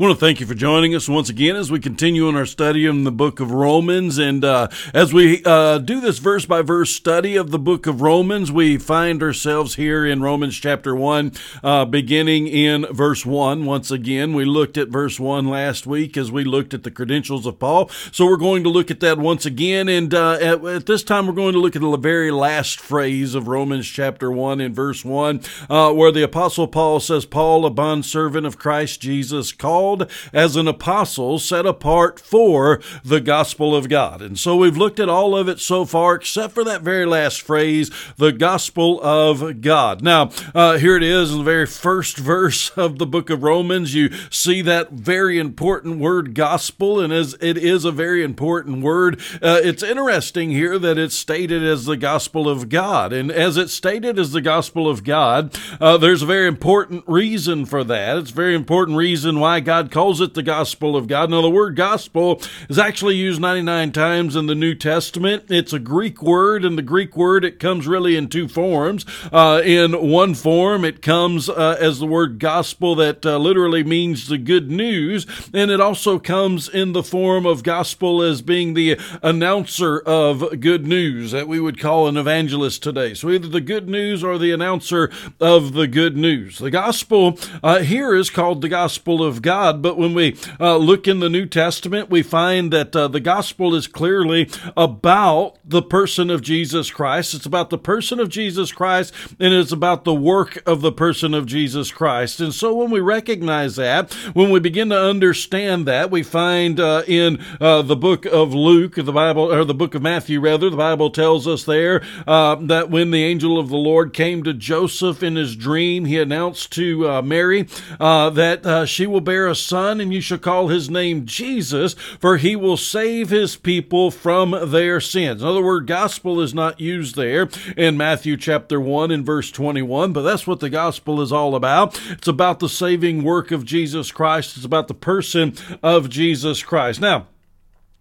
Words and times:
I 0.00 0.02
want 0.02 0.18
to 0.18 0.24
thank 0.24 0.40
you 0.40 0.46
for 0.46 0.54
joining 0.54 0.94
us 0.94 1.10
once 1.10 1.28
again 1.28 1.56
as 1.56 1.70
we 1.70 1.78
continue 1.78 2.26
in 2.26 2.34
our 2.34 2.46
study 2.46 2.86
in 2.86 3.04
the 3.04 3.12
book 3.12 3.38
of 3.38 3.52
Romans. 3.52 4.16
And 4.16 4.42
uh, 4.42 4.68
as 4.94 5.12
we 5.12 5.42
uh, 5.44 5.76
do 5.76 6.00
this 6.00 6.16
verse 6.16 6.46
by 6.46 6.62
verse 6.62 6.88
study 6.88 7.36
of 7.36 7.50
the 7.50 7.58
book 7.58 7.86
of 7.86 8.00
Romans, 8.00 8.50
we 8.50 8.78
find 8.78 9.22
ourselves 9.22 9.74
here 9.74 10.06
in 10.06 10.22
Romans 10.22 10.56
chapter 10.56 10.96
1, 10.96 11.32
uh, 11.62 11.84
beginning 11.84 12.46
in 12.46 12.86
verse 12.86 13.26
1. 13.26 13.66
Once 13.66 13.90
again, 13.90 14.32
we 14.32 14.46
looked 14.46 14.78
at 14.78 14.88
verse 14.88 15.20
1 15.20 15.46
last 15.46 15.86
week 15.86 16.16
as 16.16 16.32
we 16.32 16.44
looked 16.44 16.72
at 16.72 16.82
the 16.82 16.90
credentials 16.90 17.44
of 17.44 17.58
Paul. 17.58 17.90
So 18.10 18.24
we're 18.24 18.38
going 18.38 18.64
to 18.64 18.70
look 18.70 18.90
at 18.90 19.00
that 19.00 19.18
once 19.18 19.44
again. 19.44 19.86
And 19.86 20.14
uh, 20.14 20.38
at, 20.40 20.64
at, 20.64 20.86
this 20.86 21.02
time, 21.02 21.26
we're 21.26 21.34
going 21.34 21.52
to 21.52 21.60
look 21.60 21.76
at 21.76 21.82
the 21.82 21.96
very 21.98 22.30
last 22.30 22.80
phrase 22.80 23.34
of 23.34 23.48
Romans 23.48 23.86
chapter 23.86 24.30
1 24.30 24.62
in 24.62 24.72
verse 24.72 25.04
1, 25.04 25.42
uh, 25.68 25.92
where 25.92 26.10
the 26.10 26.22
Apostle 26.22 26.68
Paul 26.68 27.00
says, 27.00 27.26
Paul, 27.26 27.66
a 27.66 27.70
bondservant 27.70 28.46
of 28.46 28.58
Christ 28.58 29.02
Jesus, 29.02 29.52
called 29.52 29.89
called 29.90 30.10
as 30.32 30.56
an 30.56 30.68
apostle 30.68 31.38
set 31.38 31.66
apart 31.66 32.20
for 32.20 32.80
the 33.04 33.20
gospel 33.20 33.74
of 33.74 33.88
God. 33.88 34.22
And 34.22 34.38
so 34.38 34.56
we've 34.56 34.76
looked 34.76 35.00
at 35.00 35.08
all 35.08 35.36
of 35.36 35.48
it 35.48 35.58
so 35.58 35.84
far, 35.84 36.14
except 36.14 36.54
for 36.54 36.64
that 36.64 36.82
very 36.82 37.06
last 37.06 37.42
phrase, 37.42 37.90
the 38.16 38.32
gospel 38.32 39.00
of 39.02 39.60
God. 39.60 40.02
Now, 40.02 40.30
uh, 40.54 40.78
here 40.78 40.96
it 40.96 41.02
is 41.02 41.32
in 41.32 41.38
the 41.38 41.44
very 41.44 41.66
first 41.66 42.16
verse 42.30 42.70
of 42.70 42.98
the 42.98 43.06
book 43.06 43.30
of 43.30 43.42
Romans. 43.42 43.94
You 43.94 44.10
see 44.30 44.62
that 44.62 44.92
very 44.92 45.38
important 45.38 45.98
word 45.98 46.34
gospel, 46.34 47.00
and 47.00 47.12
as 47.12 47.34
it 47.40 47.56
is 47.56 47.84
a 47.84 47.92
very 47.92 48.22
important 48.22 48.82
word, 48.82 49.20
uh, 49.42 49.60
it's 49.62 49.82
interesting 49.82 50.50
here 50.50 50.78
that 50.78 50.98
it's 50.98 51.16
stated 51.16 51.64
as 51.64 51.84
the 51.84 51.96
gospel 51.96 52.48
of 52.48 52.68
God. 52.68 53.12
And 53.12 53.32
as 53.32 53.56
it's 53.56 53.74
stated 53.74 54.18
as 54.18 54.32
the 54.32 54.40
gospel 54.40 54.88
of 54.88 55.02
God, 55.02 55.58
uh, 55.80 55.96
there's 55.96 56.22
a 56.22 56.26
very 56.26 56.46
important 56.46 57.04
reason 57.06 57.66
for 57.66 57.82
that. 57.84 58.16
It's 58.18 58.30
a 58.30 58.34
very 58.34 58.54
important 58.54 58.96
reason 58.96 59.40
why 59.40 59.60
God 59.60 59.79
God 59.80 59.90
calls 59.90 60.20
it 60.20 60.34
the 60.34 60.42
gospel 60.42 60.94
of 60.94 61.06
God. 61.06 61.30
Now, 61.30 61.40
the 61.40 61.48
word 61.48 61.74
gospel 61.74 62.42
is 62.68 62.78
actually 62.78 63.16
used 63.16 63.40
99 63.40 63.92
times 63.92 64.36
in 64.36 64.44
the 64.44 64.54
New 64.54 64.74
Testament. 64.74 65.44
It's 65.48 65.72
a 65.72 65.78
Greek 65.78 66.22
word, 66.22 66.66
and 66.66 66.76
the 66.76 66.82
Greek 66.82 67.16
word, 67.16 67.46
it 67.46 67.58
comes 67.58 67.86
really 67.86 68.14
in 68.14 68.28
two 68.28 68.46
forms. 68.46 69.06
Uh, 69.32 69.62
in 69.64 70.10
one 70.10 70.34
form, 70.34 70.84
it 70.84 71.00
comes 71.00 71.48
uh, 71.48 71.78
as 71.80 71.98
the 71.98 72.04
word 72.04 72.38
gospel 72.38 72.94
that 72.96 73.24
uh, 73.24 73.38
literally 73.38 73.82
means 73.82 74.28
the 74.28 74.36
good 74.36 74.70
news, 74.70 75.26
and 75.54 75.70
it 75.70 75.80
also 75.80 76.18
comes 76.18 76.68
in 76.68 76.92
the 76.92 77.02
form 77.02 77.46
of 77.46 77.62
gospel 77.62 78.20
as 78.20 78.42
being 78.42 78.74
the 78.74 79.00
announcer 79.22 79.98
of 80.00 80.60
good 80.60 80.86
news 80.86 81.30
that 81.30 81.48
we 81.48 81.58
would 81.58 81.80
call 81.80 82.06
an 82.06 82.18
evangelist 82.18 82.82
today. 82.82 83.14
So 83.14 83.30
either 83.30 83.48
the 83.48 83.62
good 83.62 83.88
news 83.88 84.22
or 84.22 84.36
the 84.36 84.52
announcer 84.52 85.10
of 85.40 85.72
the 85.72 85.86
good 85.86 86.18
news. 86.18 86.58
The 86.58 86.70
gospel 86.70 87.38
uh, 87.62 87.78
here 87.78 88.14
is 88.14 88.28
called 88.28 88.60
the 88.60 88.68
gospel 88.68 89.24
of 89.24 89.40
God 89.40 89.59
God. 89.60 89.82
But 89.82 89.98
when 89.98 90.14
we 90.14 90.36
uh, 90.58 90.76
look 90.78 91.06
in 91.06 91.20
the 91.20 91.28
New 91.28 91.44
Testament, 91.44 92.08
we 92.08 92.22
find 92.22 92.72
that 92.72 92.96
uh, 92.96 93.08
the 93.08 93.20
gospel 93.20 93.74
is 93.74 93.86
clearly 93.86 94.48
about 94.74 95.58
the 95.62 95.82
person 95.82 96.30
of 96.30 96.40
Jesus 96.40 96.90
Christ. 96.90 97.34
It's 97.34 97.44
about 97.44 97.68
the 97.68 97.76
person 97.76 98.20
of 98.20 98.30
Jesus 98.30 98.72
Christ, 98.72 99.12
and 99.38 99.52
it's 99.52 99.70
about 99.70 100.04
the 100.04 100.14
work 100.14 100.62
of 100.66 100.80
the 100.80 100.92
person 100.92 101.34
of 101.34 101.44
Jesus 101.44 101.90
Christ. 101.90 102.40
And 102.40 102.54
so 102.54 102.74
when 102.74 102.90
we 102.90 103.00
recognize 103.00 103.76
that, 103.76 104.14
when 104.32 104.50
we 104.50 104.60
begin 104.60 104.88
to 104.88 104.98
understand 104.98 105.84
that, 105.86 106.10
we 106.10 106.22
find 106.22 106.80
uh, 106.80 107.02
in 107.06 107.44
uh, 107.60 107.82
the 107.82 107.96
book 107.96 108.24
of 108.24 108.54
Luke, 108.54 108.94
the 108.94 109.12
Bible, 109.12 109.52
or 109.52 109.66
the 109.66 109.74
book 109.74 109.94
of 109.94 110.00
Matthew, 110.00 110.40
rather, 110.40 110.70
the 110.70 110.76
Bible 110.76 111.10
tells 111.10 111.46
us 111.46 111.64
there 111.64 112.02
uh, 112.26 112.54
that 112.54 112.88
when 112.88 113.10
the 113.10 113.24
angel 113.24 113.58
of 113.58 113.68
the 113.68 113.76
Lord 113.76 114.14
came 114.14 114.42
to 114.44 114.54
Joseph 114.54 115.22
in 115.22 115.36
his 115.36 115.54
dream, 115.54 116.06
he 116.06 116.18
announced 116.18 116.72
to 116.72 117.06
uh, 117.06 117.20
Mary 117.20 117.68
that 117.98 118.86
she 118.88 119.06
will 119.06 119.20
bear 119.20 119.49
a 119.50 119.54
son, 119.54 120.00
and 120.00 120.14
you 120.14 120.20
shall 120.20 120.38
call 120.38 120.68
his 120.68 120.88
name 120.88 121.26
Jesus, 121.26 121.94
for 122.18 122.36
he 122.36 122.56
will 122.56 122.76
save 122.76 123.30
his 123.30 123.56
people 123.56 124.10
from 124.10 124.70
their 124.70 125.00
sins. 125.00 125.42
In 125.42 125.48
other 125.48 125.62
words, 125.62 125.86
gospel 125.86 126.40
is 126.40 126.54
not 126.54 126.80
used 126.80 127.16
there 127.16 127.48
in 127.76 127.96
Matthew 127.96 128.36
chapter 128.36 128.80
1 128.80 129.10
and 129.10 129.26
verse 129.26 129.50
21, 129.50 130.12
but 130.12 130.22
that's 130.22 130.46
what 130.46 130.60
the 130.60 130.70
gospel 130.70 131.20
is 131.20 131.32
all 131.32 131.54
about. 131.54 132.00
It's 132.10 132.28
about 132.28 132.60
the 132.60 132.68
saving 132.68 133.24
work 133.24 133.50
of 133.50 133.64
Jesus 133.64 134.12
Christ, 134.12 134.56
it's 134.56 134.64
about 134.64 134.88
the 134.88 134.94
person 134.94 135.54
of 135.82 136.08
Jesus 136.08 136.62
Christ. 136.62 137.00
Now, 137.00 137.26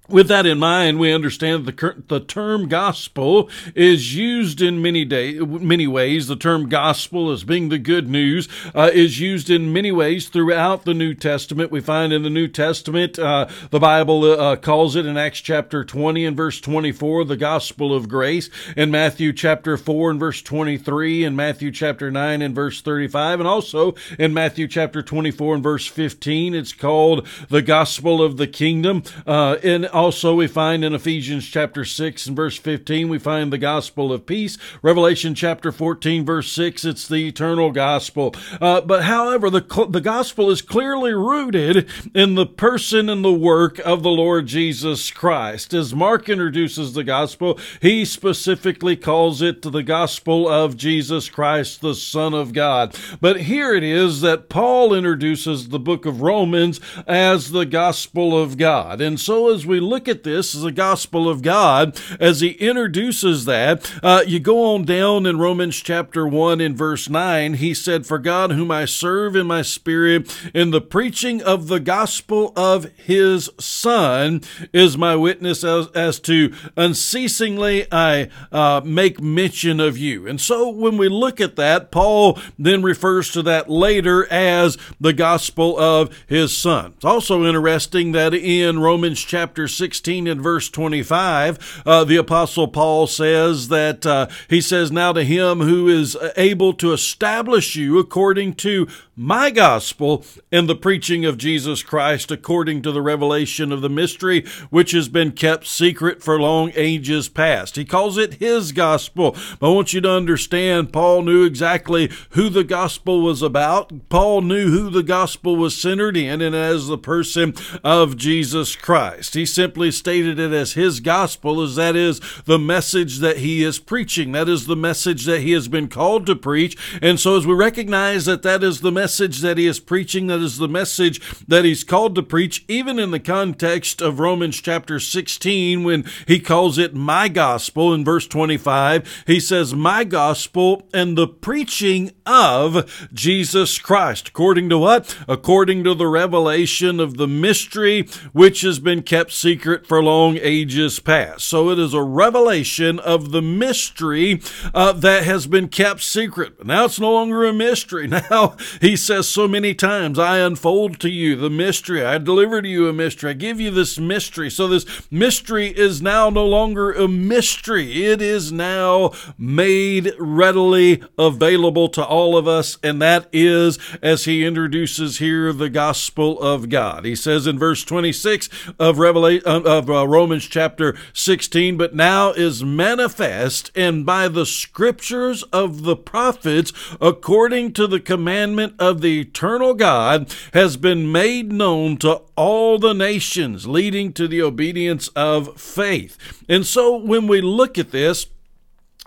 with 0.09 0.27
that 0.27 0.45
in 0.45 0.59
mind, 0.59 0.99
we 0.99 1.13
understand 1.13 1.65
the 1.65 2.03
the 2.07 2.19
term 2.19 2.67
gospel 2.67 3.49
is 3.75 4.15
used 4.15 4.61
in 4.61 4.81
many 4.81 5.05
day, 5.05 5.39
many 5.39 5.87
ways. 5.87 6.27
The 6.27 6.35
term 6.35 6.69
gospel, 6.69 7.31
as 7.31 7.43
being 7.43 7.69
the 7.69 7.77
good 7.77 8.09
news, 8.09 8.47
uh, 8.75 8.89
is 8.93 9.19
used 9.19 9.49
in 9.49 9.71
many 9.73 9.91
ways 9.91 10.29
throughout 10.29 10.85
the 10.85 10.93
New 10.93 11.13
Testament. 11.13 11.71
We 11.71 11.81
find 11.81 12.11
in 12.11 12.23
the 12.23 12.29
New 12.29 12.47
Testament, 12.47 13.19
uh, 13.19 13.47
the 13.69 13.79
Bible 13.79 14.23
uh, 14.23 14.55
calls 14.55 14.95
it 14.95 15.05
in 15.05 15.17
Acts 15.17 15.41
chapter 15.41 15.83
twenty 15.85 16.25
and 16.25 16.35
verse 16.35 16.59
twenty 16.59 16.91
four, 16.91 17.23
the 17.23 17.37
gospel 17.37 17.93
of 17.93 18.09
grace. 18.09 18.49
In 18.75 18.91
Matthew 18.91 19.33
chapter 19.33 19.77
four 19.77 20.11
and 20.11 20.19
verse 20.19 20.41
twenty 20.41 20.77
three, 20.77 21.23
in 21.23 21.35
Matthew 21.35 21.71
chapter 21.71 22.11
nine 22.11 22.41
and 22.41 22.55
verse 22.55 22.81
thirty 22.81 23.07
five, 23.07 23.39
and 23.39 23.47
also 23.47 23.95
in 24.17 24.33
Matthew 24.33 24.67
chapter 24.67 25.01
twenty 25.01 25.31
four 25.31 25.53
and 25.53 25.63
verse 25.63 25.85
fifteen, 25.85 26.55
it's 26.55 26.73
called 26.73 27.27
the 27.49 27.61
gospel 27.61 28.21
of 28.21 28.37
the 28.37 28.47
kingdom. 28.47 29.03
in 29.25 29.85
uh, 29.85 29.89
also, 29.99 30.33
we 30.33 30.47
find 30.47 30.85
in 30.85 30.95
Ephesians 30.95 31.45
chapter 31.45 31.83
6 31.83 32.27
and 32.27 32.35
verse 32.35 32.57
15, 32.57 33.09
we 33.09 33.19
find 33.19 33.51
the 33.51 33.57
gospel 33.57 34.13
of 34.13 34.25
peace. 34.25 34.57
Revelation 34.81 35.35
chapter 35.35 35.73
14, 35.73 36.25
verse 36.25 36.49
6, 36.53 36.85
it's 36.85 37.05
the 37.05 37.27
eternal 37.27 37.71
gospel. 37.71 38.33
Uh, 38.61 38.79
but 38.79 39.03
however, 39.03 39.49
the, 39.49 39.87
the 39.89 39.99
gospel 39.99 40.49
is 40.49 40.61
clearly 40.61 41.13
rooted 41.13 41.89
in 42.15 42.35
the 42.35 42.45
person 42.45 43.09
and 43.09 43.25
the 43.25 43.33
work 43.33 43.77
of 43.79 44.01
the 44.01 44.09
Lord 44.09 44.45
Jesus 44.47 45.11
Christ. 45.11 45.73
As 45.73 45.93
Mark 45.93 46.29
introduces 46.29 46.93
the 46.93 47.03
gospel, 47.03 47.59
he 47.81 48.05
specifically 48.05 48.95
calls 48.95 49.41
it 49.41 49.61
the 49.61 49.83
gospel 49.83 50.47
of 50.47 50.77
Jesus 50.77 51.27
Christ, 51.27 51.81
the 51.81 51.93
Son 51.93 52.33
of 52.33 52.53
God. 52.53 52.95
But 53.19 53.41
here 53.41 53.73
it 53.75 53.83
is 53.83 54.21
that 54.21 54.47
Paul 54.47 54.93
introduces 54.93 55.67
the 55.67 55.79
book 55.79 56.05
of 56.05 56.21
Romans 56.21 56.79
as 57.05 57.51
the 57.51 57.65
gospel 57.65 58.41
of 58.41 58.57
God. 58.57 59.01
And 59.01 59.19
so 59.19 59.53
as 59.53 59.65
we 59.65 59.88
look 59.89 60.07
at 60.07 60.23
this 60.23 60.53
as 60.53 60.61
the 60.61 60.71
gospel 60.71 61.27
of 61.27 61.41
God, 61.41 61.99
as 62.19 62.41
he 62.41 62.51
introduces 62.51 63.45
that, 63.45 63.91
uh, 64.03 64.23
you 64.25 64.39
go 64.39 64.75
on 64.75 64.85
down 64.85 65.25
in 65.25 65.39
Romans 65.39 65.77
chapter 65.77 66.27
1 66.27 66.61
in 66.61 66.75
verse 66.75 67.09
9, 67.09 67.55
he 67.55 67.73
said, 67.73 68.05
For 68.05 68.19
God, 68.19 68.51
whom 68.51 68.69
I 68.69 68.85
serve 68.85 69.35
in 69.35 69.47
my 69.47 69.63
spirit, 69.63 70.33
in 70.53 70.71
the 70.71 70.81
preaching 70.81 71.41
of 71.41 71.67
the 71.67 71.79
gospel 71.79 72.53
of 72.55 72.85
his 72.95 73.49
Son, 73.59 74.41
is 74.73 74.97
my 74.97 75.15
witness 75.15 75.63
as, 75.63 75.87
as 75.89 76.19
to 76.21 76.53
unceasingly 76.77 77.87
I 77.91 78.29
uh, 78.51 78.81
make 78.83 79.19
mention 79.19 79.79
of 79.79 79.97
you. 79.97 80.27
And 80.27 80.39
so 80.39 80.69
when 80.69 80.97
we 80.97 81.09
look 81.09 81.41
at 81.41 81.55
that, 81.55 81.91
Paul 81.91 82.37
then 82.57 82.83
refers 82.83 83.31
to 83.31 83.41
that 83.43 83.69
later 83.69 84.31
as 84.31 84.77
the 84.99 85.13
gospel 85.13 85.79
of 85.79 86.15
his 86.27 86.55
Son. 86.55 86.93
It's 86.95 87.05
also 87.05 87.45
interesting 87.45 88.11
that 88.11 88.33
in 88.33 88.79
Romans 88.79 89.19
chapter 89.21 89.67
16 89.79 90.27
and 90.27 90.41
verse 90.41 90.69
25, 90.69 91.83
uh, 91.85 92.03
the 92.03 92.17
Apostle 92.17 92.67
Paul 92.67 93.07
says 93.07 93.69
that 93.69 94.05
uh, 94.05 94.27
he 94.49 94.59
says, 94.59 94.91
Now 94.91 95.13
to 95.13 95.23
him 95.23 95.61
who 95.61 95.87
is 95.87 96.17
able 96.35 96.73
to 96.73 96.91
establish 96.91 97.77
you 97.77 97.97
according 97.97 98.55
to 98.55 98.87
my 99.15 99.49
gospel 99.49 100.23
and 100.49 100.69
the 100.69 100.75
preaching 100.75 101.25
of 101.25 101.37
Jesus 101.37 101.83
Christ, 101.83 102.31
according 102.31 102.81
to 102.81 102.91
the 102.91 103.01
revelation 103.01 103.73
of 103.73 103.81
the 103.81 103.89
mystery 103.89 104.45
which 104.69 104.91
has 104.91 105.09
been 105.09 105.33
kept 105.33 105.67
secret 105.67 106.23
for 106.23 106.39
long 106.39 106.71
ages 106.75 107.27
past. 107.27 107.75
He 107.75 107.83
calls 107.83 108.17
it 108.17 108.35
his 108.35 108.71
gospel. 108.71 109.35
But 109.59 109.71
I 109.71 109.73
want 109.73 109.91
you 109.91 109.99
to 110.01 110.11
understand, 110.11 110.93
Paul 110.93 111.23
knew 111.23 111.43
exactly 111.43 112.09
who 112.31 112.47
the 112.47 112.63
gospel 112.63 113.21
was 113.21 113.41
about. 113.41 114.07
Paul 114.07 114.41
knew 114.41 114.71
who 114.71 114.89
the 114.89 115.03
gospel 115.03 115.57
was 115.57 115.75
centered 115.75 116.15
in, 116.15 116.41
and 116.41 116.55
as 116.55 116.87
the 116.87 116.97
person 116.97 117.53
of 117.83 118.15
Jesus 118.15 118.75
Christ. 118.75 119.33
He 119.33 119.45
simply 119.45 119.58
simply 119.59 119.91
stated 119.91 120.39
it 120.39 120.53
as 120.53 120.71
his 120.71 121.01
gospel, 121.01 121.61
as 121.61 121.75
that 121.75 121.93
is 121.93 122.21
the 122.45 122.57
message 122.57 123.17
that 123.17 123.39
he 123.39 123.61
is 123.61 123.77
preaching. 123.77 124.31
That 124.31 124.47
is 124.47 124.67
the 124.67 124.75
message 124.77 125.25
that 125.25 125.41
he 125.41 125.51
has 125.51 125.67
been 125.67 125.89
called 125.89 126.25
to 126.27 126.35
preach. 126.37 126.77
And 127.01 127.19
so, 127.19 127.35
as 127.35 127.45
we 127.45 127.53
recognize 127.53 128.23
that 128.23 128.41
that 128.43 128.63
is 128.63 128.79
the 128.79 128.91
message 128.93 129.41
that 129.41 129.57
he 129.57 129.67
is 129.67 129.81
preaching, 129.81 130.27
that 130.27 130.39
is 130.39 130.59
the 130.59 130.69
message 130.69 131.19
that 131.45 131.65
he's 131.65 131.83
called 131.83 132.15
to 132.15 132.23
preach, 132.23 132.63
even 132.69 132.99
in 132.99 133.11
the 133.11 133.19
context 133.19 134.01
of 134.01 134.21
Romans 134.21 134.61
chapter 134.61 134.97
16, 134.97 135.83
when 135.83 136.05
he 136.25 136.39
calls 136.39 136.77
it 136.77 136.93
my 136.93 137.27
gospel 137.27 137.93
in 137.93 138.05
verse 138.05 138.27
25, 138.27 139.23
he 139.27 139.41
says, 139.41 139.73
My 139.73 140.05
gospel 140.05 140.87
and 140.93 141.17
the 141.17 141.27
preaching 141.27 142.11
of 142.25 143.09
Jesus 143.11 143.77
Christ. 143.77 144.29
According 144.29 144.69
to 144.69 144.77
what? 144.77 145.17
According 145.27 145.83
to 145.83 145.93
the 145.93 146.07
revelation 146.07 147.01
of 147.01 147.17
the 147.17 147.27
mystery 147.27 148.07
which 148.31 148.61
has 148.61 148.79
been 148.79 149.01
kept 149.01 149.33
secret 149.33 149.48
secret 149.49 149.87
for 149.87 150.03
long 150.03 150.37
ages 150.39 150.99
past. 150.99 151.47
So 151.47 151.71
it 151.71 151.79
is 151.79 151.95
a 151.95 152.03
revelation 152.03 152.99
of 152.99 153.31
the 153.31 153.41
mystery 153.41 154.43
uh, 154.75 154.91
that 154.91 155.23
has 155.23 155.47
been 155.47 155.69
kept 155.69 156.03
secret. 156.03 156.63
Now 156.63 156.85
it's 156.85 156.99
no 156.99 157.11
longer 157.13 157.45
a 157.45 157.53
mystery. 157.53 158.07
Now 158.29 158.57
he 158.81 158.95
says 158.95 159.27
so 159.27 159.47
many 159.47 159.73
times, 159.73 160.19
I 160.19 160.39
unfold 160.39 160.99
to 160.99 161.09
you 161.09 161.35
the 161.35 161.49
mystery. 161.49 162.03
I 162.05 162.17
deliver 162.17 162.61
to 162.61 162.67
you 162.67 162.87
a 162.87 162.93
mystery. 162.93 163.31
I 163.31 163.33
give 163.33 163.59
you 163.59 163.71
this 163.71 163.97
mystery. 163.97 164.49
So 164.51 164.67
this 164.67 164.85
mystery 165.09 165.67
is 165.67 166.01
now 166.01 166.29
no 166.29 166.45
longer 166.45 166.91
a 166.91 167.07
mystery. 167.07 168.03
It 168.03 168.21
is 168.21 168.51
now 168.51 169.13
made 169.37 170.13
readily 170.19 171.01
available 171.17 171.87
to 171.89 172.05
all 172.05 172.35
of 172.35 172.47
us. 172.47 172.77
And 172.83 173.01
that 173.01 173.27
is, 173.31 173.79
as 174.01 174.25
he 174.25 174.45
introduces 174.45 175.19
here, 175.19 175.53
the 175.53 175.69
gospel 175.69 176.39
of 176.39 176.69
God. 176.69 177.05
He 177.05 177.15
says 177.15 177.47
in 177.47 177.57
verse 177.57 177.83
26 177.83 178.49
of 178.77 178.99
Revelation, 178.99 179.38
of 179.45 179.89
uh, 179.89 180.07
Romans 180.07 180.45
chapter 180.45 180.95
16, 181.13 181.77
but 181.77 181.95
now 181.95 182.31
is 182.31 182.63
manifest 182.63 183.71
and 183.75 184.05
by 184.05 184.27
the 184.27 184.45
scriptures 184.45 185.43
of 185.43 185.83
the 185.83 185.95
prophets, 185.95 186.73
according 186.99 187.73
to 187.73 187.87
the 187.87 187.99
commandment 187.99 188.73
of 188.79 189.01
the 189.01 189.21
eternal 189.21 189.73
God, 189.73 190.33
has 190.53 190.77
been 190.77 191.11
made 191.11 191.51
known 191.51 191.97
to 191.97 192.21
all 192.35 192.79
the 192.79 192.93
nations, 192.93 193.67
leading 193.67 194.13
to 194.13 194.27
the 194.27 194.41
obedience 194.41 195.07
of 195.09 195.59
faith. 195.59 196.43
And 196.47 196.65
so 196.65 196.95
when 196.95 197.27
we 197.27 197.41
look 197.41 197.77
at 197.77 197.91
this, 197.91 198.27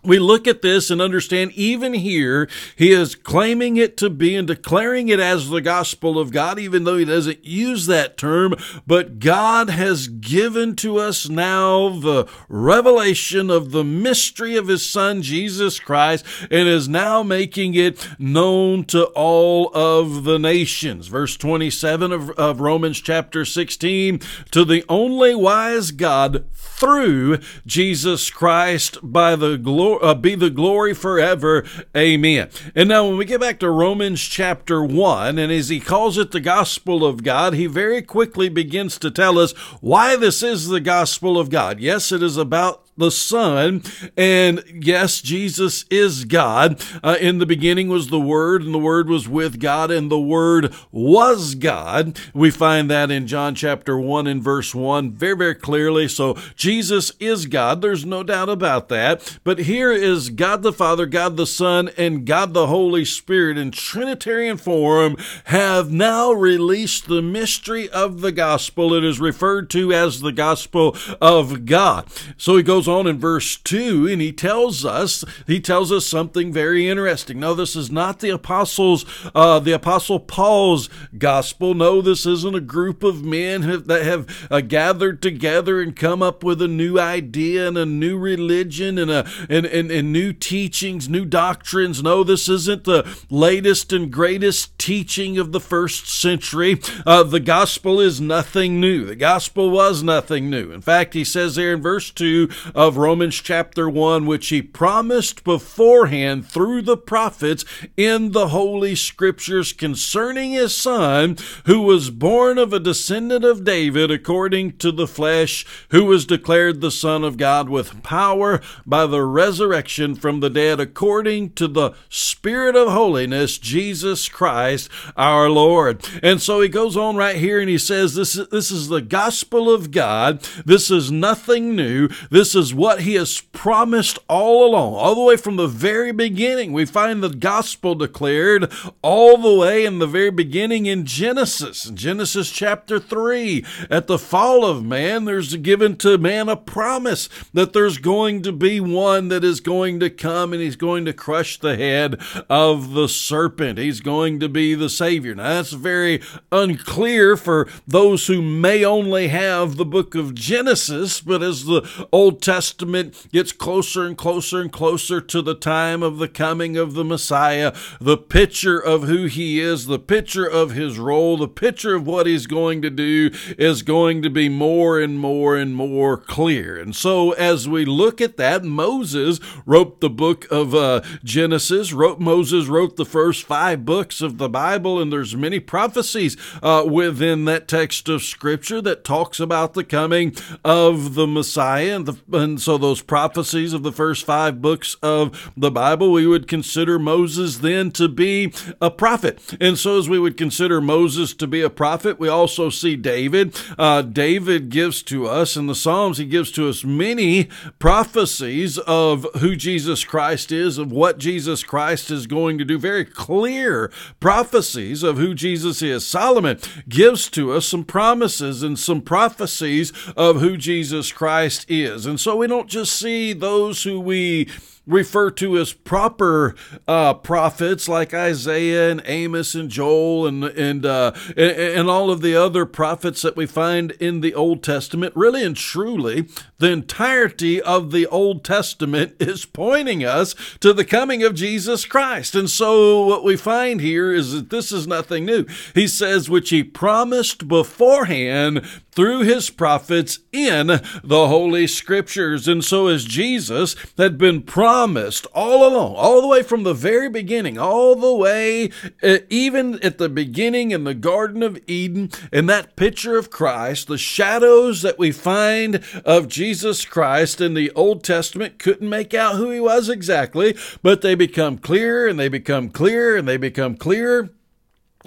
we 0.05 0.19
look 0.19 0.49
at 0.49 0.63
this 0.63 0.91
and 0.91 1.01
understand 1.01 1.53
even 1.53 1.95
here, 1.95 2.49
he 2.77 2.91
is 2.91 3.15
claiming 3.15 3.77
it 3.77 3.97
to 3.99 4.11
be 4.11 4.35
and 4.35 4.49
declaring 4.49 5.09
it 5.09 5.21
as 5.21 5.49
the 5.49 5.61
gospel 5.61 6.19
of 6.19 6.33
God, 6.33 6.59
even 6.59 6.85
though 6.85 6.97
he 6.97 7.05
doesn't 7.05 7.45
use 7.45 7.87
that 7.87 8.17
term. 8.17 8.55
But 8.87 9.21
God 9.21 9.71
has 9.71 10.09
given 10.09 10.75
to 10.77 10.99
us 10.99 11.29
now 11.29 11.89
the 11.91 12.29
revelation 12.49 13.49
of 13.49 13.71
the 13.71 13.85
mystery 13.85 14.57
of 14.57 14.69
his 14.69 14.89
son, 14.89 15.23
Jesus 15.23 15.79
Christ, 15.79 16.25
and 16.51 16.69
is 16.69 16.89
now 16.89 17.23
making 17.23 17.75
it 17.75 18.09
known 18.19 18.85
to 18.87 19.05
all 19.07 19.71
of 19.75 20.25
the 20.25 20.39
nations. 20.39 21.07
Verse 21.07 21.37
27 21.37 22.11
of, 22.11 22.31
of 22.31 22.61
Romans 22.61 23.01
chapter 23.01 23.45
16 23.45 24.21
to 24.51 24.65
the 24.65 24.85
only 24.89 25.35
wise 25.35 25.93
God 25.93 26.45
through 26.83 27.39
Jesus 27.65 28.29
Christ 28.29 28.99
by 29.05 29.37
the 29.37 29.57
glory 29.57 30.01
uh, 30.03 30.15
be 30.15 30.35
the 30.35 30.51
glory 30.51 30.95
forever. 30.95 31.65
Amen. 31.97 32.49
And 32.75 32.89
now, 32.89 33.07
when 33.07 33.17
we 33.17 33.25
get 33.25 33.41
back 33.41 33.61
to 33.61 33.71
Romans 33.71 34.21
chapter 34.21 34.83
1, 34.83 35.39
and 35.39 35.53
as 35.53 35.69
he 35.69 35.79
calls 35.79 36.19
it 36.19 36.33
the 36.33 36.41
gospel 36.41 37.07
of 37.07 37.23
God, 37.23 37.55
he 37.55 37.67
very 37.67 38.03
quickly 38.03 38.49
begins 38.49 38.99
to 38.99 39.13
tell 39.13 39.39
us 39.39 39.53
why 39.81 40.17
this 40.17 40.43
is 40.43 40.67
the 40.67 40.81
gospel 40.81 41.39
of 41.39 41.51
God. 41.51 41.79
Yes, 41.79 42.11
it 42.11 42.21
is 42.21 42.37
about 42.37 42.85
the 42.97 43.11
Son. 43.11 43.83
And 44.17 44.63
yes, 44.73 45.21
Jesus 45.21 45.85
is 45.91 46.25
God. 46.25 46.83
Uh, 47.03 47.17
in 47.21 47.39
the 47.39 47.47
beginning 47.47 47.89
was 47.89 48.09
the 48.09 48.21
Word, 48.21 48.63
and 48.63 48.75
the 48.75 48.79
Word 48.79 49.09
was 49.09 49.29
with 49.29 49.61
God, 49.61 49.91
and 49.91 50.11
the 50.11 50.21
Word 50.21 50.75
was 50.91 51.55
God. 51.55 52.19
We 52.35 52.51
find 52.51 52.91
that 52.91 53.11
in 53.11 53.27
John 53.27 53.55
chapter 53.55 53.99
1 53.99 54.27
and 54.27 54.43
verse 54.43 54.75
1 54.75 55.13
very, 55.13 55.37
very 55.37 55.55
clearly. 55.55 56.09
So 56.09 56.37
Jesus 56.55 57.13
is 57.19 57.47
God. 57.47 57.81
There's 57.81 58.05
no 58.05 58.23
doubt 58.23 58.49
about 58.49 58.89
that. 58.91 59.39
But 59.45 59.61
here 59.61 59.93
is 59.93 60.31
God 60.31 60.63
the 60.63 60.73
Father, 60.73 61.07
God 61.07 61.37
the 61.37 61.47
Son, 61.47 61.91
and 61.97 62.27
God 62.27 62.53
the 62.53 62.67
Holy 62.67 63.05
Spirit 63.05 63.57
in 63.57 63.71
Trinitarian 63.71 64.57
form 64.57 65.17
have 65.45 65.91
now 65.91 66.33
released 66.33 67.07
the 67.07 67.23
mystery 67.23 67.89
of 67.89 68.21
the 68.21 68.33
gospel. 68.33 68.95
It 68.95 69.05
is 69.05 69.21
referred 69.21 69.71
to 69.71 69.93
as 69.93 70.21
the 70.21 70.33
gospel 70.33 70.97
of 71.21 71.65
God. 71.65 72.07
So 72.37 72.57
he 72.57 72.63
goes 72.63 72.82
goes 72.83 72.89
on 72.89 73.07
in 73.07 73.17
verse 73.17 73.57
2 73.59 74.09
and 74.09 74.21
he 74.21 74.33
tells 74.33 74.85
us 74.85 75.25
he 75.47 75.61
tells 75.61 75.93
us 75.93 76.05
something 76.05 76.53
very 76.53 76.89
interesting. 76.89 77.39
No 77.39 77.55
this 77.55 77.77
is 77.77 77.93
not 77.93 78.19
the 78.19 78.31
apostles 78.31 79.05
uh, 79.37 79.61
the 79.61 79.71
apostle 79.71 80.19
paul's 80.19 80.89
gospel. 81.17 81.75
No 81.75 82.01
this 82.03 82.27
isn't 82.27 82.57
a 82.57 82.61
group 82.61 83.05
of 83.05 83.25
men 83.25 83.85
that 83.87 84.03
have 84.03 84.49
uh, 84.51 84.63
gathered 84.63 85.23
together 85.23 85.81
and 85.81 85.95
come 85.95 86.25
up 86.25 86.43
with 86.43 86.61
a 86.61 86.67
new 86.67 86.99
idea 86.99 87.69
and 87.69 87.79
a 87.79 87.87
new 87.87 88.19
religion 88.19 88.99
and, 88.99 89.11
a, 89.13 89.29
and, 89.49 89.65
and, 89.65 89.93
and 89.93 90.13
new 90.13 90.33
teachings 90.33 91.09
new 91.09 91.25
doctrines. 91.25 92.03
No 92.03 92.25
this 92.25 92.49
isn't 92.49 92.83
the 92.83 93.07
latest 93.31 93.93
and 93.93 94.11
greatest 94.11 94.77
teaching 94.77 95.39
of 95.39 95.53
the 95.53 95.61
first 95.61 96.09
century. 96.09 96.81
Uh, 97.07 97.23
the 97.23 97.39
gospel 97.39 98.01
is 98.01 98.21
nothing 98.21 98.81
new. 98.81 99.05
The 99.05 99.15
gospel 99.15 99.71
was 99.71 100.03
nothing 100.03 100.51
new. 100.51 100.73
In 100.73 100.81
fact 100.81 101.15
he 101.15 101.23
says 101.23 101.55
there 101.55 101.75
in 101.75 101.81
verse 101.81 102.11
2 102.11 102.49
of 102.75 102.97
Romans 102.97 103.37
chapter 103.37 103.89
1, 103.89 104.27
which 104.27 104.49
he 104.49 104.63
promised 104.63 105.45
beforehand 105.45 106.47
through 106.47 106.83
the 106.83 106.97
prophets 106.97 107.65
in 107.97 108.33
the 108.33 108.49
Holy 108.49 108.95
Scriptures 108.95 109.73
concerning 109.73 110.53
his 110.53 110.77
Son, 110.77 111.37
who 111.67 111.83
was 111.83 112.11
born 112.11 112.59
of 112.59 112.73
a 112.73 112.81
descendant 112.81 113.45
of 113.45 113.65
David 113.65 114.11
according 114.11 114.77
to 114.79 114.93
the 114.93 115.07
flesh, 115.07 115.67
who 115.91 116.05
was 116.05 116.25
declared 116.25 116.81
the 116.81 116.91
Son 116.91 117.25
of 117.25 117.37
God 117.37 117.69
with 117.69 118.03
power 118.03 118.61
by 118.87 119.07
the 119.07 119.23
resurrection 119.23 120.15
from 120.15 120.41
the 120.41 120.51
dead 120.51 120.81
according 120.81 121.51
to 121.55 121.67
the 121.67 121.95
Spirit 122.09 122.77
of 122.77 122.89
holiness, 122.89 123.59
Jesus 123.59 124.29
Christ 124.29 124.89
our 125.17 125.51
Lord. 125.51 126.05
And 126.23 126.41
so 126.41 126.61
he 126.61 126.69
goes 126.69 126.97
on 126.97 127.17
right 127.17 127.37
here 127.37 127.61
and 127.61 127.69
he 127.69 127.79
says, 127.79 128.15
This 128.15 128.37
is, 128.37 128.49
this 128.49 128.71
is 128.71 128.89
the 128.89 129.01
gospel 129.01 129.73
of 129.73 129.91
God. 129.91 130.43
This 130.65 130.91
is 130.91 131.11
nothing 131.11 131.75
new. 131.75 132.09
This 132.31 132.55
is 132.55 132.62
is 132.63 132.73
what 132.73 133.01
he 133.01 133.15
has 133.15 133.41
promised 133.41 134.21
all 134.29 134.65
along, 134.65 134.95
all 134.95 135.17
the 135.17 135.21
way 135.21 135.37
from 135.37 135.57
the 135.57 135.67
very 135.67 136.13
beginning. 136.13 136.73
We 136.73 136.87
find 136.87 137.23
the 137.23 137.29
gospel 137.29 137.97
declared 137.97 138.73
all 139.03 139.37
the 139.37 139.53
way 139.53 139.85
in 139.85 139.99
the 139.99 140.07
very 140.07 140.31
beginning 140.31 140.87
in 140.87 141.05
Genesis, 141.05 141.91
Genesis 141.91 142.51
chapter 142.53 143.01
3. 143.01 143.65
At 143.91 144.07
the 144.07 144.19
fall 144.19 144.65
of 144.65 144.85
man, 144.85 145.25
there's 145.25 145.57
given 145.57 145.97
to 145.97 146.17
man 146.19 146.49
a 146.49 146.57
promise 146.57 147.29
that 147.53 147.73
there's 147.73 147.99
going 147.99 148.43
to 148.43 148.53
be 148.53 148.79
one 148.81 149.27
that 149.29 149.43
is 149.43 149.59
going 149.61 149.99
to 149.99 150.09
come 150.09 150.53
and 150.53 150.63
he's 150.63 150.77
going 150.77 151.05
to 151.05 151.13
crush 151.13 151.59
the 151.59 151.77
head 151.77 152.21
of 152.49 152.93
the 152.93 153.09
serpent. 153.09 153.79
He's 153.79 154.01
going 154.01 154.39
to 154.39 154.49
be 154.49 154.77
the 154.77 154.89
Savior. 154.89 155.35
Now, 155.35 155.55
that's 155.55 155.73
very 155.73 156.23
unclear 156.53 157.37
for 157.37 157.69
those 157.89 158.29
who 158.29 158.41
may 158.41 158.85
only 158.85 159.29
have 159.29 159.77
the 159.77 159.85
book 159.85 160.15
of 160.15 160.37
Genesis, 160.37 161.21
but 161.21 161.43
as 161.43 161.65
the 161.65 162.07
Old 162.13 162.41
Testament 162.41 162.52
Testament 162.53 163.29
gets 163.33 163.51
closer 163.51 164.05
and 164.05 164.15
closer 164.15 164.61
and 164.61 164.71
closer 164.71 165.23
to 165.23 165.41
the 165.41 165.55
time 165.55 166.03
of 166.03 166.19
the 166.19 166.29
coming 166.29 166.77
of 166.77 166.93
the 166.93 167.03
Messiah, 167.03 167.75
the 167.99 168.19
picture 168.19 168.79
of 168.79 169.05
who 169.05 169.25
he 169.25 169.59
is, 169.59 169.87
the 169.87 169.99
picture 169.99 170.45
of 170.45 170.73
his 170.73 170.99
role, 170.99 171.39
the 171.39 171.49
picture 171.49 171.95
of 171.95 172.07
what 172.07 172.27
he's 172.27 172.47
going 172.47 172.83
to 172.83 172.91
do 172.91 173.31
is 173.57 173.81
going 173.81 174.21
to 174.21 174.29
be 174.29 174.51
more 174.51 175.01
and 175.01 175.19
more 175.19 175.57
and 175.57 175.75
more 175.75 176.19
clear. 176.19 176.79
And 176.79 176.95
so, 176.95 177.31
as 177.33 177.67
we 177.67 177.87
look 177.87 178.21
at 178.21 178.37
that, 178.37 178.65
Moses 178.65 179.41
wrote 179.65 180.03
the 180.03 180.11
book 180.11 180.47
of 180.51 180.75
uh, 180.75 181.01
Genesis. 181.25 181.95
Wrote 181.95 182.21
Moses 182.21 182.67
wrote 182.67 182.97
the 182.97 183.07
first 183.07 183.45
five 183.45 183.87
books 183.87 184.21
of 184.21 184.37
the 184.37 184.51
Bible, 184.51 185.01
and 185.01 185.11
there's 185.11 185.35
many 185.35 185.59
prophecies 185.59 186.37
uh, 186.63 186.85
within 186.87 187.47
that 187.47 187.67
text 187.67 188.11
of 188.11 188.23
Scripture 188.23 188.83
that 188.83 189.05
talks 189.05 189.41
about 189.41 189.73
the 189.73 189.85
coming 189.85 190.37
of 190.63 191.15
the 191.15 191.27
Messiah 191.27 191.97
and 191.97 192.05
the 192.05 192.42
and 192.43 192.61
so 192.61 192.77
those 192.77 193.01
prophecies 193.01 193.73
of 193.73 193.83
the 193.83 193.93
first 193.93 194.27
five 194.27 194.61
books 194.61 194.97
of 195.03 195.53
the 195.57 195.71
Bible, 195.71 196.13
we 196.13 196.27
would 196.27 196.49
consider 196.49 196.99
Moses 196.99 197.59
then 197.59 197.91
to 197.93 198.09
be 198.09 198.53
a 198.81 198.91
prophet. 198.91 199.57
And 199.61 199.79
so 199.79 199.99
as 199.99 200.09
we 200.09 200.19
would 200.19 200.37
consider 200.37 200.81
Moses 200.81 201.33
to 201.35 201.47
be 201.47 201.63
a 201.63 201.71
prophet, 201.71 202.19
we 202.19 202.29
also 202.29 202.69
see 202.69 202.97
David. 202.97 203.59
Uh, 203.79 204.03
David 204.03 204.69
gives 204.69 205.03
to 205.05 205.27
us 205.27 205.57
in 205.57 205.67
the 205.67 205.75
Psalms, 205.75 206.19
he 206.19 206.27
gives 206.27 206.51
to 206.53 206.69
us 206.69 206.85
many 206.85 207.49
prophecies 207.79 208.79
of 208.79 209.27
who 209.41 209.57
Jesus 209.57 210.05
Christ 210.05 210.53
is, 210.53 210.79
of 210.79 210.91
what 210.91 211.19
Jesus 211.19 211.63
Christ 211.63 212.11
is 212.11 212.27
going 212.27 212.59
to 212.59 212.65
do. 212.65 212.79
Very 212.79 213.05
clear 213.05 213.91
prophecies 214.21 215.03
of 215.03 215.17
who 215.17 215.35
Jesus 215.35 215.83
is. 215.83 216.07
Solomon 216.07 216.59
gives 216.89 217.31
to 217.31 217.53
us 217.53 217.67
some 217.67 217.85
promises 217.85 218.63
and 218.63 218.79
some 218.79 219.01
prophecies 219.01 219.93
of 220.17 220.41
who 220.41 220.57
Jesus 220.57 221.13
Christ 221.13 221.67
is. 221.69 222.07
And 222.07 222.19
so 222.19 222.32
we 222.37 222.47
don't 222.47 222.69
just 222.69 222.99
see 222.99 223.33
those 223.33 223.83
who 223.83 224.01
we 224.01 224.49
refer 224.87 225.31
to 225.31 225.59
as 225.59 225.73
proper 225.73 226.55
uh, 226.89 227.15
prophets 227.15 227.89
like 227.89 228.13
Isaiah 228.13 228.91
and 228.91 229.03
Amos 229.05 229.55
and 229.55 229.71
Joel 229.71 230.27
and 230.27 230.45
and, 230.45 230.85
uh, 230.85 231.13
and 231.37 231.83
and 231.83 231.91
all 231.91 232.11
of 232.11 232.21
the 232.21 232.35
other 232.35 232.67
prophets 232.67 233.23
that 233.23 233.37
we 233.37 233.47
find 233.47 233.93
in 233.93 234.21
the 234.21 234.35
Old 234.35 234.63
Testament, 234.63 235.15
really 235.17 235.45
and 235.45 235.57
truly, 235.57 236.29
the 236.59 236.71
entirety 236.71 237.61
of 237.61 237.91
the 237.91 238.07
Old 238.07 238.45
Testament 238.45 239.15
is 239.21 239.45
pointing 239.45 240.05
us 240.05 240.35
to 240.61 240.73
the 240.73 240.85
coming 240.85 241.23
of 241.23 241.35
Jesus 241.35 241.85
Christ. 241.85 242.35
And 242.35 242.49
so 242.49 243.07
what 243.07 243.25
we 243.25 243.37
find 243.37 243.81
here 243.81 244.13
is 244.13 244.33
that 244.33 244.51
this 244.51 244.73
is 244.73 244.87
nothing 244.87 245.25
new. 245.25 245.47
He 245.75 245.87
says, 245.87 246.31
which 246.31 246.51
he 246.51 246.63
promised 246.63 247.49
beforehand 247.49 248.65
through 248.93 249.21
his 249.21 249.51
prophets 249.51 250.21
in 250.33 250.67
the 250.67 251.29
Holy 251.29 251.67
Scriptures. 251.67 252.47
And 252.47 252.65
so, 252.65 252.89
as 252.89 253.05
Jesus 253.05 253.75
had 253.97 254.19
been 254.19 254.43
promised 254.73 255.27
all 255.35 255.69
along, 255.69 255.95
all 255.97 256.23
the 256.23 256.27
way 256.27 256.43
from 256.43 256.63
the 256.63 256.73
very 256.73 257.07
beginning, 257.11 257.59
all 257.59 257.95
the 257.95 258.15
way, 258.15 258.71
uh, 259.03 259.19
even 259.29 259.79
at 259.83 259.99
the 259.99 260.09
beginning 260.09 260.71
in 260.71 260.85
the 260.85 260.95
Garden 260.95 261.43
of 261.43 261.61
Eden, 261.67 262.11
in 262.33 262.47
that 262.47 262.75
picture 262.75 263.19
of 263.19 263.29
Christ, 263.29 263.87
the 263.87 263.99
shadows 263.99 264.81
that 264.81 264.99
we 264.99 265.13
find 265.13 265.85
of 266.07 266.27
Jesus 266.27 266.87
Christ 266.87 267.39
in 267.39 267.53
the 267.53 267.71
Old 267.73 268.03
Testament 268.03 268.59
couldn't 268.59 268.89
make 268.89 269.13
out 269.13 269.37
who 269.37 269.51
he 269.51 269.61
was 269.61 269.91
exactly, 269.91 270.57
but 270.83 271.03
they 271.03 271.15
become 271.15 271.59
clearer 271.59 272.07
and 272.07 272.19
they 272.19 272.31
become 272.31 272.71
clearer 272.71 273.19
and 273.19 273.29
they 273.29 273.37
become 273.37 273.77
clearer 273.77 274.31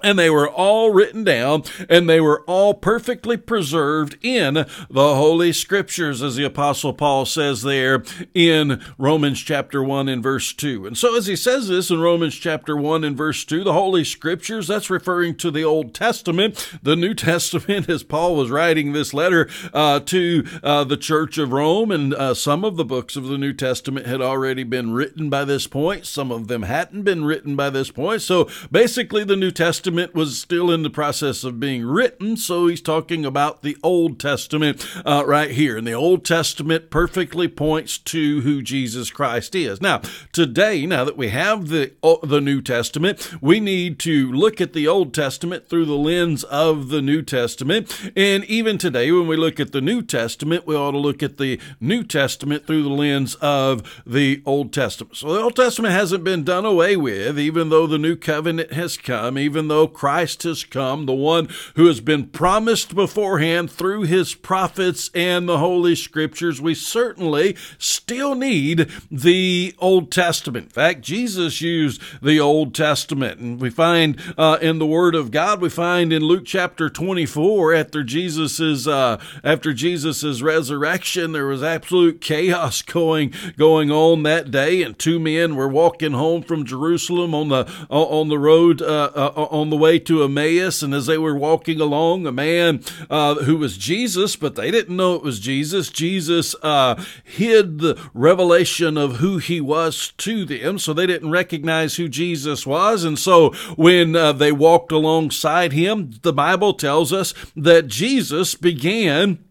and 0.05 0.17
they 0.17 0.29
were 0.29 0.49
all 0.49 0.91
written 0.91 1.23
down 1.23 1.63
and 1.89 2.09
they 2.09 2.21
were 2.21 2.41
all 2.43 2.73
perfectly 2.73 3.35
preserved 3.35 4.17
in 4.21 4.53
the 4.53 5.15
holy 5.15 5.51
scriptures 5.51 6.21
as 6.21 6.35
the 6.35 6.45
apostle 6.45 6.93
paul 6.93 7.25
says 7.25 7.63
there 7.63 8.03
in 8.33 8.81
romans 8.97 9.41
chapter 9.41 9.83
1 9.83 10.07
and 10.07 10.23
verse 10.23 10.53
2 10.53 10.85
and 10.85 10.97
so 10.97 11.17
as 11.17 11.25
he 11.25 11.35
says 11.35 11.67
this 11.67 11.89
in 11.89 11.99
romans 11.99 12.35
chapter 12.35 12.77
1 12.77 13.03
and 13.03 13.17
verse 13.17 13.43
2 13.43 13.63
the 13.63 13.73
holy 13.73 14.03
scriptures 14.03 14.67
that's 14.67 14.89
referring 14.89 15.35
to 15.35 15.49
the 15.49 15.63
old 15.63 15.93
testament. 15.93 16.69
The 16.83 16.95
new 16.95 17.13
testament 17.25 17.89
as 17.89 18.03
paul 18.03 18.35
was 18.35 18.51
writing 18.51 18.93
this 18.93 19.13
letter 19.13 19.49
uh, 19.73 20.01
to 20.01 20.45
uh, 20.63 20.83
the 20.83 20.97
church 20.97 21.37
of 21.37 21.51
rome 21.51 21.89
and 21.89 22.13
uh, 22.13 22.33
some 22.35 22.63
of 22.63 22.75
the 22.75 22.85
books 22.85 23.15
of 23.15 23.25
the 23.25 23.37
new 23.37 23.53
testament 23.53 24.05
had 24.05 24.21
already 24.21 24.63
been 24.63 24.93
written 24.93 25.29
by 25.29 25.45
this 25.45 25.65
point. 25.67 26.05
Some 26.05 26.31
of 26.31 26.47
them 26.47 26.63
hadn't 26.63 27.03
been 27.03 27.25
written 27.25 27.55
by 27.55 27.69
this 27.69 27.89
point. 27.89 28.21
So 28.21 28.47
basically 28.71 29.23
the 29.23 29.35
new 29.35 29.51
testament 29.51 29.94
Testament 29.95 30.13
was 30.13 30.41
still 30.41 30.71
in 30.71 30.83
the 30.83 30.89
process 30.89 31.45
of 31.45 31.57
being 31.57 31.85
written, 31.85 32.35
so 32.35 32.67
he's 32.67 32.81
talking 32.81 33.23
about 33.23 33.61
the 33.61 33.77
Old 33.81 34.19
Testament 34.19 34.85
uh, 35.05 35.23
right 35.25 35.51
here. 35.51 35.77
And 35.77 35.87
the 35.87 35.93
Old 35.93 36.25
Testament 36.25 36.89
perfectly 36.89 37.47
points 37.47 37.97
to 37.99 38.41
who 38.41 38.61
Jesus 38.61 39.09
Christ 39.09 39.55
is. 39.55 39.79
Now, 39.79 40.01
today, 40.33 40.85
now 40.85 41.05
that 41.05 41.15
we 41.15 41.29
have 41.29 41.69
the, 41.69 41.93
the 42.23 42.41
New 42.41 42.61
Testament, 42.61 43.41
we 43.41 43.61
need 43.61 43.97
to 43.99 44.29
look 44.33 44.59
at 44.59 44.73
the 44.73 44.85
Old 44.85 45.13
Testament 45.13 45.69
through 45.69 45.85
the 45.85 45.93
lens 45.93 46.43
of 46.43 46.89
the 46.89 47.01
New 47.01 47.21
Testament. 47.21 48.11
And 48.17 48.43
even 48.45 48.77
today, 48.77 49.13
when 49.13 49.29
we 49.29 49.37
look 49.37 49.61
at 49.61 49.71
the 49.71 49.79
New 49.79 50.01
Testament, 50.01 50.67
we 50.67 50.75
ought 50.75 50.91
to 50.91 50.97
look 50.97 51.23
at 51.23 51.37
the 51.37 51.57
New 51.79 52.03
Testament 52.03 52.67
through 52.67 52.83
the 52.83 52.89
lens 52.89 53.35
of 53.35 54.03
the 54.05 54.43
Old 54.45 54.73
Testament. 54.73 55.15
So 55.15 55.31
the 55.31 55.39
Old 55.41 55.55
Testament 55.55 55.93
hasn't 55.93 56.25
been 56.25 56.43
done 56.43 56.65
away 56.65 56.97
with, 56.97 57.39
even 57.39 57.69
though 57.69 57.87
the 57.87 57.97
New 57.97 58.17
Covenant 58.17 58.73
has 58.73 58.97
come, 58.97 59.37
even 59.37 59.69
though 59.69 59.74
though 59.75 59.87
Christ 59.89 60.43
has 60.43 60.63
come, 60.63 61.05
the 61.05 61.11
one 61.11 61.49
who 61.75 61.87
has 61.87 61.99
been 61.99 62.27
promised 62.27 62.95
beforehand 62.95 63.69
through 63.69 64.03
his 64.03 64.33
prophets 64.33 65.11
and 65.13 65.49
the 65.49 65.57
Holy 65.57 65.95
Scriptures, 65.95 66.61
we 66.61 66.73
certainly 66.73 67.57
still 67.77 68.35
need 68.35 68.89
the 69.11 69.75
Old 69.79 70.13
Testament. 70.13 70.67
In 70.67 70.69
fact, 70.69 71.01
Jesus 71.01 71.59
used 71.59 72.01
the 72.21 72.39
Old 72.39 72.73
Testament, 72.73 73.41
and 73.41 73.59
we 73.59 73.69
find 73.69 74.17
uh, 74.37 74.59
in 74.61 74.79
the 74.79 74.85
Word 74.85 75.13
of 75.13 75.29
God, 75.29 75.59
we 75.59 75.67
find 75.67 76.13
in 76.13 76.23
Luke 76.23 76.45
chapter 76.45 76.89
24, 76.89 77.73
after 77.73 78.01
Jesus's 78.01 78.87
uh, 78.87 79.21
after 79.43 79.73
Jesus's 79.73 80.41
resurrection, 80.41 81.33
there 81.33 81.47
was 81.47 81.61
absolute 81.61 82.21
chaos 82.21 82.81
going 82.81 83.33
going 83.57 83.91
on 83.91 84.23
that 84.23 84.51
day, 84.51 84.81
and 84.83 84.97
two 84.97 85.19
men 85.19 85.57
were 85.57 85.67
walking 85.67 86.13
home 86.13 86.43
from 86.43 86.63
Jerusalem 86.63 87.35
on 87.35 87.49
the 87.49 87.69
on 87.89 88.29
the 88.29 88.39
road 88.39 88.81
uh, 88.81 89.11
uh 89.13 89.47
on 89.51 89.64
on 89.65 89.71
the 89.71 89.75
way 89.75 89.97
to 89.97 90.23
Emmaus, 90.23 90.83
and 90.83 90.93
as 90.93 91.07
they 91.07 91.17
were 91.17 91.35
walking 91.35 91.81
along, 91.81 92.27
a 92.27 92.31
man 92.31 92.83
uh, 93.09 93.33
who 93.33 93.57
was 93.57 93.79
Jesus, 93.79 94.35
but 94.35 94.53
they 94.53 94.69
didn't 94.69 94.95
know 94.95 95.15
it 95.15 95.23
was 95.23 95.39
Jesus. 95.39 95.89
Jesus 95.89 96.53
uh, 96.61 97.03
hid 97.23 97.79
the 97.79 97.99
revelation 98.13 98.95
of 98.95 99.15
who 99.15 99.39
he 99.39 99.59
was 99.59 100.13
to 100.17 100.45
them, 100.45 100.77
so 100.77 100.93
they 100.93 101.07
didn't 101.07 101.31
recognize 101.31 101.95
who 101.95 102.07
Jesus 102.07 102.67
was. 102.67 103.03
And 103.03 103.17
so 103.17 103.53
when 103.75 104.15
uh, 104.15 104.33
they 104.33 104.51
walked 104.51 104.91
alongside 104.91 105.73
him, 105.73 106.11
the 106.21 106.33
Bible 106.33 106.75
tells 106.75 107.11
us 107.11 107.33
that 107.55 107.87
Jesus 107.87 108.53
began 108.53 109.43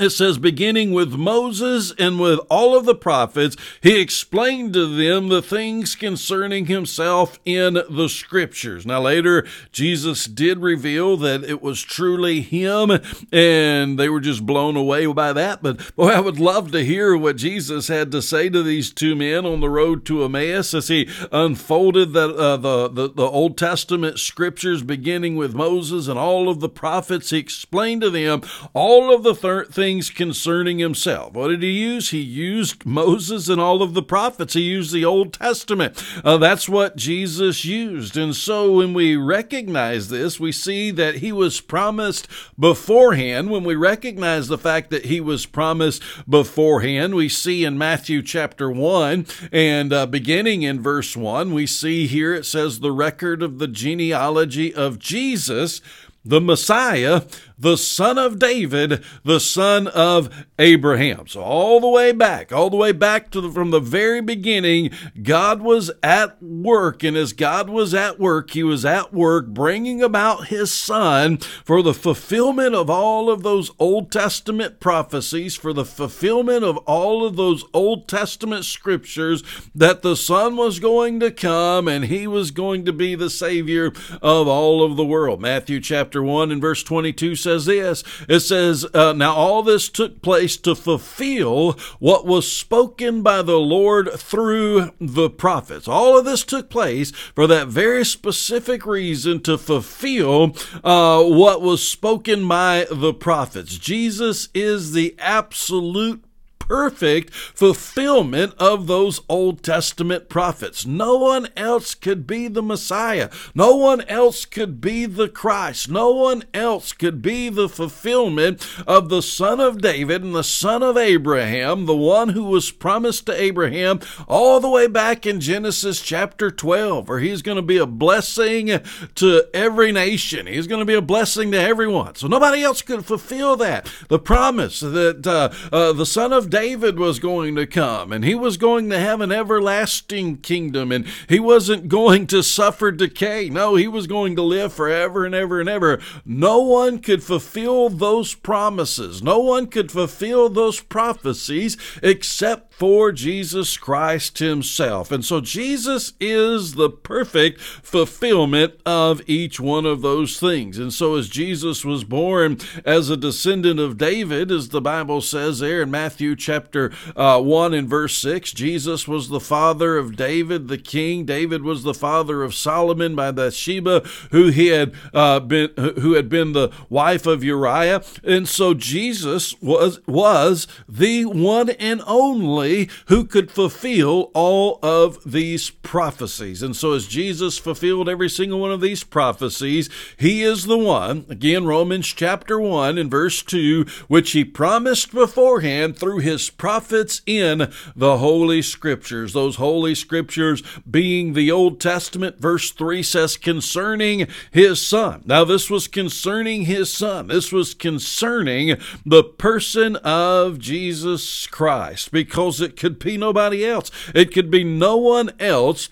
it 0.00 0.10
says, 0.10 0.38
beginning 0.38 0.92
with 0.92 1.14
Moses 1.14 1.92
and 1.98 2.20
with 2.20 2.38
all 2.50 2.76
of 2.76 2.84
the 2.84 2.94
prophets, 2.94 3.56
he 3.82 4.00
explained 4.00 4.72
to 4.74 4.86
them 4.86 5.28
the 5.28 5.42
things 5.42 5.94
concerning 5.94 6.66
himself 6.66 7.38
in 7.44 7.74
the 7.88 8.08
scriptures. 8.08 8.86
Now, 8.86 9.00
later, 9.00 9.46
Jesus 9.72 10.24
did 10.26 10.58
reveal 10.58 11.16
that 11.18 11.44
it 11.44 11.62
was 11.62 11.82
truly 11.82 12.40
him, 12.40 12.90
and 13.32 13.98
they 13.98 14.08
were 14.08 14.20
just 14.20 14.44
blown 14.44 14.76
away 14.76 15.06
by 15.06 15.32
that. 15.32 15.62
But 15.62 15.94
boy, 15.96 16.08
I 16.08 16.20
would 16.20 16.38
love 16.38 16.70
to 16.72 16.84
hear 16.84 17.16
what 17.16 17.36
Jesus 17.36 17.88
had 17.88 18.12
to 18.12 18.22
say 18.22 18.48
to 18.48 18.62
these 18.62 18.92
two 18.92 19.16
men 19.16 19.44
on 19.46 19.60
the 19.60 19.70
road 19.70 20.04
to 20.06 20.24
Emmaus 20.24 20.74
as 20.74 20.88
he 20.88 21.08
unfolded 21.32 22.12
the, 22.12 22.34
uh, 22.34 22.56
the, 22.56 22.88
the, 22.88 23.08
the 23.08 23.26
Old 23.26 23.56
Testament 23.56 24.18
scriptures, 24.18 24.82
beginning 24.82 25.36
with 25.36 25.54
Moses 25.54 26.08
and 26.08 26.18
all 26.18 26.48
of 26.48 26.60
the 26.60 26.68
prophets. 26.68 27.30
He 27.30 27.38
explained 27.38 28.02
to 28.02 28.10
them 28.10 28.42
all 28.74 29.14
of 29.14 29.22
the 29.22 29.34
thir- 29.34 29.64
things 29.64 29.87
things 29.88 30.10
concerning 30.10 30.78
himself. 30.78 31.32
What 31.32 31.48
did 31.48 31.62
he 31.62 31.70
use? 31.70 32.10
He 32.10 32.20
used 32.20 32.84
Moses 32.84 33.48
and 33.48 33.58
all 33.58 33.82
of 33.82 33.94
the 33.94 34.02
prophets. 34.02 34.52
He 34.52 34.60
used 34.60 34.92
the 34.92 35.06
Old 35.06 35.32
Testament. 35.32 36.04
Uh, 36.22 36.36
that's 36.36 36.68
what 36.68 36.96
Jesus 36.96 37.64
used. 37.64 38.14
And 38.14 38.36
so 38.36 38.70
when 38.70 38.92
we 38.92 39.16
recognize 39.16 40.10
this, 40.10 40.38
we 40.38 40.52
see 40.52 40.90
that 40.90 41.16
he 41.16 41.32
was 41.32 41.62
promised 41.62 42.28
beforehand. 42.58 43.48
When 43.48 43.64
we 43.64 43.76
recognize 43.76 44.48
the 44.48 44.58
fact 44.58 44.90
that 44.90 45.06
he 45.06 45.22
was 45.22 45.46
promised 45.46 46.02
beforehand, 46.28 47.14
we 47.14 47.30
see 47.30 47.64
in 47.64 47.78
Matthew 47.78 48.20
chapter 48.20 48.70
1 48.70 49.24
and 49.50 49.90
uh, 49.90 50.04
beginning 50.04 50.64
in 50.64 50.82
verse 50.82 51.16
1, 51.16 51.54
we 51.54 51.66
see 51.66 52.06
here 52.06 52.34
it 52.34 52.44
says 52.44 52.80
the 52.80 52.92
record 52.92 53.42
of 53.42 53.58
the 53.58 53.68
genealogy 53.68 54.74
of 54.74 54.98
Jesus 54.98 55.80
the 56.28 56.40
Messiah, 56.42 57.22
the 57.58 57.76
son 57.76 58.18
of 58.18 58.38
David, 58.38 59.02
the 59.24 59.40
son 59.40 59.88
of 59.88 60.44
Abraham. 60.58 61.26
So 61.26 61.40
all 61.40 61.80
the 61.80 61.88
way 61.88 62.12
back, 62.12 62.52
all 62.52 62.68
the 62.68 62.76
way 62.76 62.92
back 62.92 63.30
to 63.30 63.40
the, 63.40 63.50
from 63.50 63.70
the 63.70 63.80
very 63.80 64.20
beginning, 64.20 64.90
God 65.22 65.62
was 65.62 65.90
at 66.02 66.40
work. 66.42 67.02
And 67.02 67.16
as 67.16 67.32
God 67.32 67.70
was 67.70 67.94
at 67.94 68.20
work, 68.20 68.50
he 68.50 68.62
was 68.62 68.84
at 68.84 69.12
work 69.12 69.48
bringing 69.48 70.02
about 70.02 70.48
his 70.48 70.72
son 70.72 71.38
for 71.38 71.82
the 71.82 71.94
fulfillment 71.94 72.74
of 72.74 72.90
all 72.90 73.30
of 73.30 73.42
those 73.42 73.70
Old 73.78 74.12
Testament 74.12 74.80
prophecies, 74.80 75.56
for 75.56 75.72
the 75.72 75.84
fulfillment 75.84 76.62
of 76.62 76.76
all 76.78 77.24
of 77.24 77.36
those 77.36 77.64
Old 77.72 78.06
Testament 78.06 78.66
scriptures 78.66 79.42
that 79.74 80.02
the 80.02 80.14
son 80.14 80.56
was 80.56 80.78
going 80.78 81.20
to 81.20 81.30
come 81.30 81.88
and 81.88 82.04
he 82.04 82.26
was 82.26 82.50
going 82.50 82.84
to 82.84 82.92
be 82.92 83.14
the 83.14 83.30
savior 83.30 83.92
of 84.20 84.46
all 84.46 84.82
of 84.82 84.96
the 84.96 85.04
world. 85.04 85.40
Matthew 85.40 85.80
chapter 85.80 86.17
1 86.22 86.50
and 86.50 86.60
verse 86.60 86.82
22 86.82 87.36
says 87.36 87.66
this 87.66 88.04
it 88.28 88.40
says, 88.40 88.86
uh, 88.94 89.12
Now 89.12 89.34
all 89.34 89.62
this 89.62 89.88
took 89.88 90.22
place 90.22 90.56
to 90.58 90.74
fulfill 90.74 91.72
what 91.98 92.26
was 92.26 92.50
spoken 92.50 93.22
by 93.22 93.42
the 93.42 93.58
Lord 93.58 94.10
through 94.12 94.92
the 95.00 95.30
prophets. 95.30 95.88
All 95.88 96.18
of 96.18 96.24
this 96.24 96.44
took 96.44 96.70
place 96.70 97.10
for 97.10 97.46
that 97.46 97.68
very 97.68 98.04
specific 98.04 98.86
reason 98.86 99.40
to 99.42 99.58
fulfill 99.58 100.56
uh, 100.84 101.22
what 101.24 101.62
was 101.62 101.88
spoken 101.88 102.46
by 102.46 102.86
the 102.90 103.14
prophets. 103.14 103.78
Jesus 103.78 104.48
is 104.54 104.92
the 104.92 105.14
absolute 105.18 106.24
perfect 106.68 107.32
fulfillment 107.32 108.52
of 108.58 108.86
those 108.86 109.22
Old 109.28 109.62
Testament 109.62 110.28
prophets. 110.28 110.84
No 110.84 111.16
one 111.16 111.48
else 111.56 111.94
could 111.94 112.26
be 112.26 112.46
the 112.46 112.62
Messiah. 112.62 113.30
No 113.54 113.74
one 113.74 114.02
else 114.02 114.44
could 114.44 114.80
be 114.80 115.06
the 115.06 115.28
Christ. 115.28 115.88
No 115.88 116.10
one 116.10 116.44
else 116.52 116.92
could 116.92 117.22
be 117.22 117.48
the 117.48 117.70
fulfillment 117.70 118.66
of 118.86 119.08
the 119.08 119.22
Son 119.22 119.60
of 119.60 119.80
David 119.80 120.22
and 120.22 120.34
the 120.34 120.44
Son 120.44 120.82
of 120.82 120.98
Abraham, 120.98 121.86
the 121.86 121.96
one 121.96 122.30
who 122.30 122.44
was 122.44 122.70
promised 122.70 123.24
to 123.26 123.40
Abraham 123.40 124.00
all 124.28 124.60
the 124.60 124.68
way 124.68 124.86
back 124.86 125.24
in 125.24 125.40
Genesis 125.40 126.02
chapter 126.02 126.50
12, 126.50 127.08
where 127.08 127.20
he's 127.20 127.40
going 127.40 127.56
to 127.56 127.62
be 127.62 127.78
a 127.78 127.86
blessing 127.86 128.78
to 129.14 129.48
every 129.54 129.90
nation. 129.90 130.46
He's 130.46 130.66
going 130.66 130.80
to 130.80 130.84
be 130.84 130.94
a 130.94 131.00
blessing 131.00 131.50
to 131.52 131.60
everyone. 131.60 132.16
So 132.16 132.26
nobody 132.26 132.62
else 132.62 132.82
could 132.82 133.06
fulfill 133.06 133.56
that. 133.56 133.90
The 134.08 134.18
promise 134.18 134.80
that 134.80 135.26
uh, 135.26 135.48
uh, 135.72 135.94
the 135.94 136.04
Son 136.04 136.34
of 136.34 136.50
David 136.50 136.57
David 136.58 136.98
was 136.98 137.20
going 137.20 137.54
to 137.54 137.68
come 137.68 138.10
and 138.10 138.24
he 138.24 138.34
was 138.34 138.56
going 138.56 138.90
to 138.90 138.98
have 138.98 139.20
an 139.20 139.30
everlasting 139.30 140.38
kingdom 140.38 140.90
and 140.90 141.06
he 141.28 141.38
wasn't 141.38 141.86
going 141.86 142.26
to 142.26 142.42
suffer 142.42 142.90
decay. 142.90 143.48
No, 143.48 143.76
he 143.76 143.86
was 143.86 144.08
going 144.08 144.34
to 144.34 144.42
live 144.42 144.72
forever 144.72 145.24
and 145.24 145.36
ever 145.36 145.60
and 145.60 145.68
ever. 145.68 146.00
No 146.24 146.58
one 146.58 146.98
could 146.98 147.22
fulfill 147.22 147.90
those 147.90 148.34
promises. 148.34 149.22
No 149.22 149.38
one 149.38 149.68
could 149.68 149.92
fulfill 149.92 150.48
those 150.48 150.80
prophecies 150.80 151.76
except 152.02 152.74
for 152.74 153.12
Jesus 153.12 153.76
Christ 153.76 154.40
himself. 154.40 155.12
And 155.12 155.24
so 155.24 155.40
Jesus 155.40 156.14
is 156.18 156.74
the 156.74 156.90
perfect 156.90 157.60
fulfillment 157.60 158.74
of 158.84 159.22
each 159.28 159.60
one 159.60 159.86
of 159.86 160.02
those 160.02 160.40
things. 160.40 160.76
And 160.76 160.92
so 160.92 161.14
as 161.14 161.28
Jesus 161.28 161.84
was 161.84 162.02
born 162.02 162.58
as 162.84 163.10
a 163.10 163.16
descendant 163.16 163.78
of 163.78 163.96
David, 163.96 164.50
as 164.50 164.70
the 164.70 164.80
Bible 164.80 165.20
says 165.20 165.60
there 165.60 165.82
in 165.82 165.90
Matthew 165.92 166.34
chapter 166.34 166.47
uh, 166.48 167.40
1 167.40 167.74
and 167.74 167.88
verse 167.88 168.16
6, 168.18 168.52
Jesse 168.52 169.10
was 169.10 169.28
the 169.28 169.40
father 169.40 169.96
of 169.96 170.16
David 170.16 170.68
the 170.68 170.78
king. 170.78 171.24
David 171.24 171.62
was 171.62 171.82
the 171.82 171.94
father 171.94 172.42
of 172.42 172.54
Solomon 172.54 173.14
by 173.14 173.30
Bathsheba, 173.30 174.00
who 174.30 174.48
he 174.48 174.68
had 174.68 174.92
uh, 175.12 175.40
been 175.40 175.70
who 175.76 176.14
had 176.14 176.28
been 176.28 176.52
the 176.52 176.70
wife 176.88 177.26
of 177.26 177.44
Uriah. 177.44 178.02
And 178.24 178.48
so 178.48 178.74
Jesus 178.74 179.60
was 179.60 180.00
was 180.06 180.66
the 180.88 181.24
one 181.24 181.70
and 181.70 182.02
only 182.06 182.88
who 183.06 183.24
could 183.24 183.50
fulfill 183.50 184.30
all 184.34 184.78
of 184.82 185.18
these 185.24 185.70
prophecies. 185.70 186.62
And 186.62 186.76
so 186.76 186.92
as 186.92 187.06
Jesus 187.06 187.58
fulfilled 187.58 188.08
every 188.08 188.28
single 188.28 188.60
one 188.60 188.72
of 188.72 188.80
these 188.80 189.04
prophecies, 189.04 189.88
he 190.16 190.42
is 190.42 190.66
the 190.66 190.78
one, 190.78 191.26
again 191.28 191.66
Romans 191.66 192.06
chapter 192.06 192.60
1 192.60 192.98
and 192.98 193.10
verse 193.10 193.42
2, 193.42 193.86
which 194.08 194.32
he 194.32 194.44
promised 194.44 195.12
beforehand 195.12 195.96
through 195.96 196.18
his 196.18 196.37
prophets 196.50 197.22
in 197.26 197.72
the 197.96 198.18
holy 198.18 198.62
scriptures. 198.62 199.32
Those 199.32 199.56
holy 199.56 199.94
scriptures 199.94 200.62
being 200.88 201.32
the 201.32 201.50
Old 201.50 201.80
Testament, 201.80 202.38
verse 202.38 202.70
3 202.70 203.02
says 203.02 203.36
concerning 203.36 204.26
his 204.50 204.80
son. 204.80 205.22
Now 205.24 205.44
this 205.44 205.70
was 205.70 205.88
concerning 205.88 206.62
his 206.62 206.92
son. 206.92 207.28
This 207.28 207.52
was 207.52 207.74
concerning 207.74 208.76
the 209.04 209.24
person 209.24 209.96
of 209.96 210.58
Jesus 210.58 211.46
Christ 211.46 212.12
because 212.12 212.60
it 212.60 212.76
could 212.76 212.98
be 212.98 213.16
nobody 213.16 213.66
else. 213.66 213.90
It 214.14 214.32
could 214.32 214.50
be 214.50 214.64
no 214.64 214.96
one 214.96 215.30
else 215.38 215.88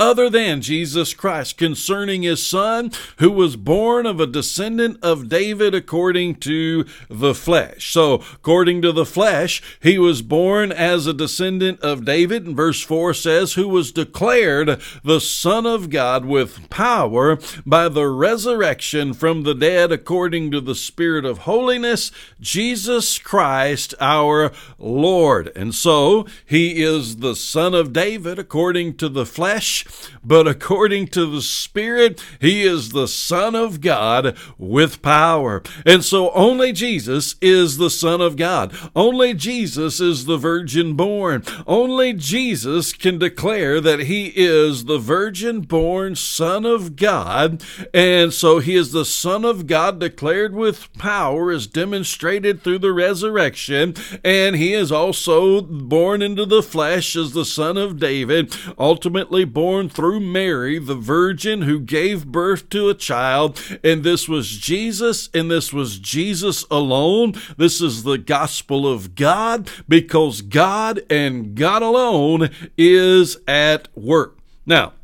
other 0.00 0.30
than 0.30 0.62
Jesus 0.62 1.12
Christ 1.12 1.58
concerning 1.58 2.22
his 2.22 2.44
son, 2.46 2.92
who 3.16 3.30
was 3.30 3.56
born 3.56 4.06
of 4.06 4.20
a 4.20 4.26
descendant 4.26 4.98
of 5.02 5.28
David 5.28 5.74
according 5.74 6.36
to 6.36 6.84
the 7.08 7.34
flesh. 7.34 7.92
So, 7.92 8.22
according 8.34 8.82
to 8.82 8.92
the 8.92 9.04
flesh, 9.04 9.60
he 9.82 9.98
was 9.98 10.22
born 10.22 10.70
as 10.70 11.06
a 11.06 11.12
descendant 11.12 11.80
of 11.80 12.04
David, 12.04 12.46
and 12.46 12.56
verse 12.56 12.80
4 12.82 13.12
says, 13.12 13.54
who 13.54 13.68
was 13.68 13.90
declared 13.90 14.80
the 15.02 15.20
Son 15.20 15.66
of 15.66 15.90
God 15.90 16.24
with 16.24 16.70
power 16.70 17.38
by 17.66 17.88
the 17.88 18.06
resurrection 18.06 19.14
from 19.14 19.42
the 19.42 19.54
dead 19.54 19.90
according 19.90 20.52
to 20.52 20.60
the 20.60 20.76
Spirit 20.76 21.24
of 21.24 21.38
holiness, 21.38 22.12
Jesus 22.40 23.18
Christ 23.18 23.94
our 24.00 24.52
Lord. 24.78 25.50
And 25.56 25.74
so, 25.74 26.26
he 26.46 26.82
is 26.82 27.16
the 27.16 27.34
Son 27.34 27.74
of 27.74 27.92
David 27.92 28.38
according 28.38 28.96
to 28.98 29.08
the 29.08 29.26
flesh 29.26 29.86
but 30.24 30.46
according 30.46 31.08
to 31.08 31.26
the 31.26 31.42
Spirit, 31.42 32.22
he 32.40 32.62
is 32.62 32.90
the 32.90 33.08
Son 33.08 33.54
of 33.54 33.80
God 33.80 34.36
with 34.58 35.02
power. 35.02 35.62
And 35.86 36.04
so 36.04 36.30
only 36.32 36.72
Jesus 36.72 37.36
is 37.40 37.78
the 37.78 37.90
Son 37.90 38.20
of 38.20 38.36
God. 38.36 38.76
Only 38.94 39.34
Jesus 39.34 40.00
is 40.00 40.26
the 40.26 40.36
virgin 40.36 40.94
born. 40.94 41.44
Only 41.66 42.12
Jesus 42.12 42.92
can 42.92 43.18
declare 43.18 43.80
that 43.80 44.00
he 44.00 44.32
is 44.34 44.84
the 44.84 44.98
virgin 44.98 45.60
born 45.62 46.16
Son 46.16 46.64
of 46.64 46.96
God. 46.96 47.62
And 47.94 48.32
so 48.32 48.58
he 48.58 48.74
is 48.74 48.92
the 48.92 49.04
Son 49.04 49.44
of 49.44 49.66
God 49.66 49.98
declared 49.98 50.54
with 50.54 50.92
power 50.94 51.50
as 51.50 51.66
demonstrated 51.66 52.62
through 52.62 52.80
the 52.80 52.92
resurrection. 52.92 53.94
And 54.24 54.56
he 54.56 54.74
is 54.74 54.90
also 54.92 55.60
born 55.60 56.22
into 56.22 56.44
the 56.44 56.62
flesh 56.62 57.16
as 57.16 57.32
the 57.32 57.44
Son 57.44 57.76
of 57.76 57.98
David, 57.98 58.54
ultimately 58.78 59.44
born 59.44 59.77
through 59.86 60.20
Mary, 60.20 60.78
the 60.78 60.94
virgin 60.94 61.62
who 61.62 61.78
gave 61.78 62.26
birth 62.26 62.70
to 62.70 62.88
a 62.88 62.94
child. 62.94 63.60
And 63.84 64.02
this 64.02 64.28
was 64.28 64.48
Jesus, 64.48 65.28
and 65.34 65.50
this 65.50 65.72
was 65.72 65.98
Jesus 65.98 66.64
alone. 66.70 67.34
This 67.58 67.82
is 67.82 68.02
the 68.02 68.16
gospel 68.16 68.90
of 68.90 69.14
God 69.14 69.70
because 69.86 70.40
God 70.40 71.02
and 71.10 71.54
God 71.54 71.82
alone 71.82 72.48
is 72.78 73.36
at 73.46 73.88
work. 73.94 74.38
Now, 74.64 74.94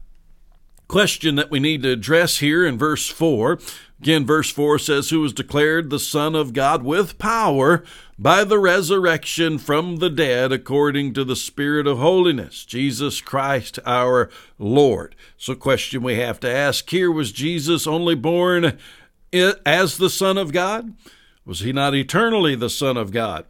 question 0.95 1.35
that 1.35 1.51
we 1.51 1.59
need 1.59 1.83
to 1.83 1.91
address 1.91 2.39
here 2.39 2.65
in 2.65 2.79
verse 2.79 3.09
4 3.09 3.59
Again, 4.01 4.25
verse 4.25 4.49
4 4.49 4.79
says, 4.79 5.11
Who 5.11 5.23
was 5.23 5.33
declared 5.33 5.91
the 5.91 5.99
Son 5.99 6.37
of 6.37 6.53
God 6.53 6.85
with 6.85 7.19
power 7.19 7.83
by 8.17 8.45
the 8.45 8.61
resurrection 8.61 9.59
from 9.59 9.97
the 9.97 10.09
dead 10.09 10.53
according 10.53 11.13
to 11.15 11.25
the 11.25 11.35
Spirit 11.35 11.89
of 11.89 11.99
holiness, 11.99 12.65
Jesus 12.65 13.21
Christ 13.21 13.81
our 13.85 14.31
Lord. 14.57 15.17
So, 15.37 15.57
question 15.57 16.01
we 16.01 16.15
have 16.19 16.39
to 16.41 16.49
ask 16.49 16.89
here 16.89 17.11
was 17.11 17.33
Jesus 17.33 17.89
only 17.89 18.15
born 18.15 18.79
as 19.33 19.97
the 19.97 20.11
Son 20.11 20.39
of 20.39 20.53
God? 20.53 20.95
Was 21.45 21.59
he 21.59 21.73
not 21.73 21.97
eternally 21.97 22.55
the 22.55 22.71
Son 22.71 22.97
of 22.97 23.11
God? 23.11 23.47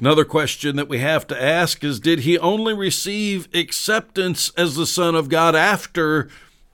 Another 0.00 0.24
question 0.24 0.74
that 0.74 0.88
we 0.88 0.98
have 0.98 1.28
to 1.28 1.40
ask 1.40 1.84
is 1.84 2.00
Did 2.00 2.20
he 2.20 2.36
only 2.38 2.74
receive 2.74 3.48
acceptance 3.54 4.50
as 4.56 4.74
the 4.74 4.86
Son 4.86 5.14
of 5.14 5.28
God 5.28 5.54
after 5.54 6.28